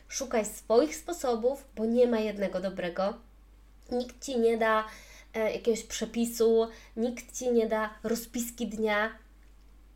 Szukaj 0.08 0.44
swoich 0.44 0.96
sposobów, 0.96 1.64
bo 1.76 1.84
nie 1.84 2.06
ma 2.06 2.18
jednego 2.18 2.60
dobrego. 2.60 3.14
Nikt 3.92 4.24
ci 4.24 4.38
nie 4.38 4.58
da 4.58 4.84
e, 5.34 5.52
jakiegoś 5.52 5.82
przepisu, 5.82 6.68
nikt 6.96 7.38
ci 7.38 7.52
nie 7.52 7.66
da 7.66 7.94
rozpiski 8.02 8.66
dnia. 8.66 9.18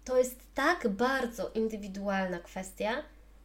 To 0.08 0.18
jest 0.18 0.40
tak 0.54 0.88
bardzo 0.88 1.50
indywidualna 1.50 2.38
kwestia, 2.38 3.02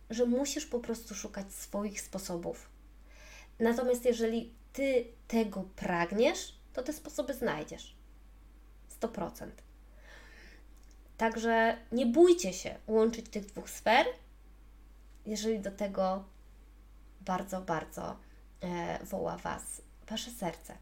że 0.10 0.26
musisz 0.26 0.66
po 0.66 0.80
prostu 0.80 1.16
szukać 1.16 1.54
swoich 1.54 2.02
sposobów. 2.02 2.70
Natomiast 3.60 4.06
jeżeli 4.06 4.54
ty 4.74 5.06
tego 5.28 5.64
pragniesz, 5.76 6.56
to 6.74 6.84
te 6.84 6.94
sposoby 6.94 7.34
znajdziesz. 7.34 7.96
100%. 9.02 9.48
Także 11.18 11.78
nie 11.92 12.06
bójcie 12.06 12.54
się 12.54 12.76
łączyć 12.88 13.30
tych 13.30 13.46
dwóch 13.46 13.70
sfer, 13.70 14.06
jeżeli 15.26 15.60
do 15.60 15.72
tego 15.72 16.24
bardzo, 17.22 17.62
bardzo 17.62 18.18
e, 18.62 19.00
woła 19.06 19.38
Was 19.38 19.82
Wasze 20.10 20.32
serce. 20.32 20.78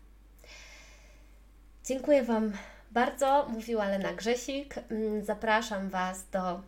Dziękuję 1.86 2.24
Wam 2.24 2.54
bardzo, 2.92 3.48
mówiła 3.50 3.88
Lena 3.88 4.14
Grzesik. 4.14 4.76
Mm, 4.78 5.26
zapraszam 5.26 5.90
Was 5.90 6.30
do 6.30 6.62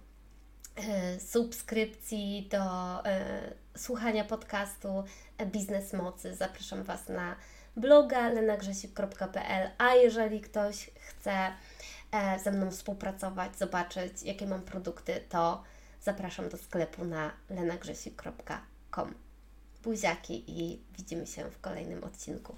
e, 0.75 1.19
subskrypcji, 1.19 2.47
do 2.51 2.65
e, 3.05 3.53
słuchania 3.77 4.23
podcastu 4.23 5.03
Biznes 5.45 5.93
Mocy. 5.93 6.35
Zapraszam 6.35 6.83
Was 6.83 7.09
na 7.09 7.35
bloga 7.75 8.29
lenagrzesik.pl, 8.29 9.69
a 9.77 9.93
jeżeli 9.93 10.41
ktoś 10.41 10.89
chce 10.95 11.51
ze 12.43 12.51
mną 12.51 12.71
współpracować, 12.71 13.57
zobaczyć 13.57 14.23
jakie 14.23 14.47
mam 14.47 14.61
produkty, 14.61 15.21
to 15.29 15.63
zapraszam 16.01 16.49
do 16.49 16.57
sklepu 16.57 17.05
na 17.05 17.31
lenagrzesik.com. 17.49 19.13
Buziaki 19.83 20.43
i 20.47 20.83
widzimy 20.97 21.27
się 21.27 21.51
w 21.51 21.61
kolejnym 21.61 22.03
odcinku. 22.03 22.55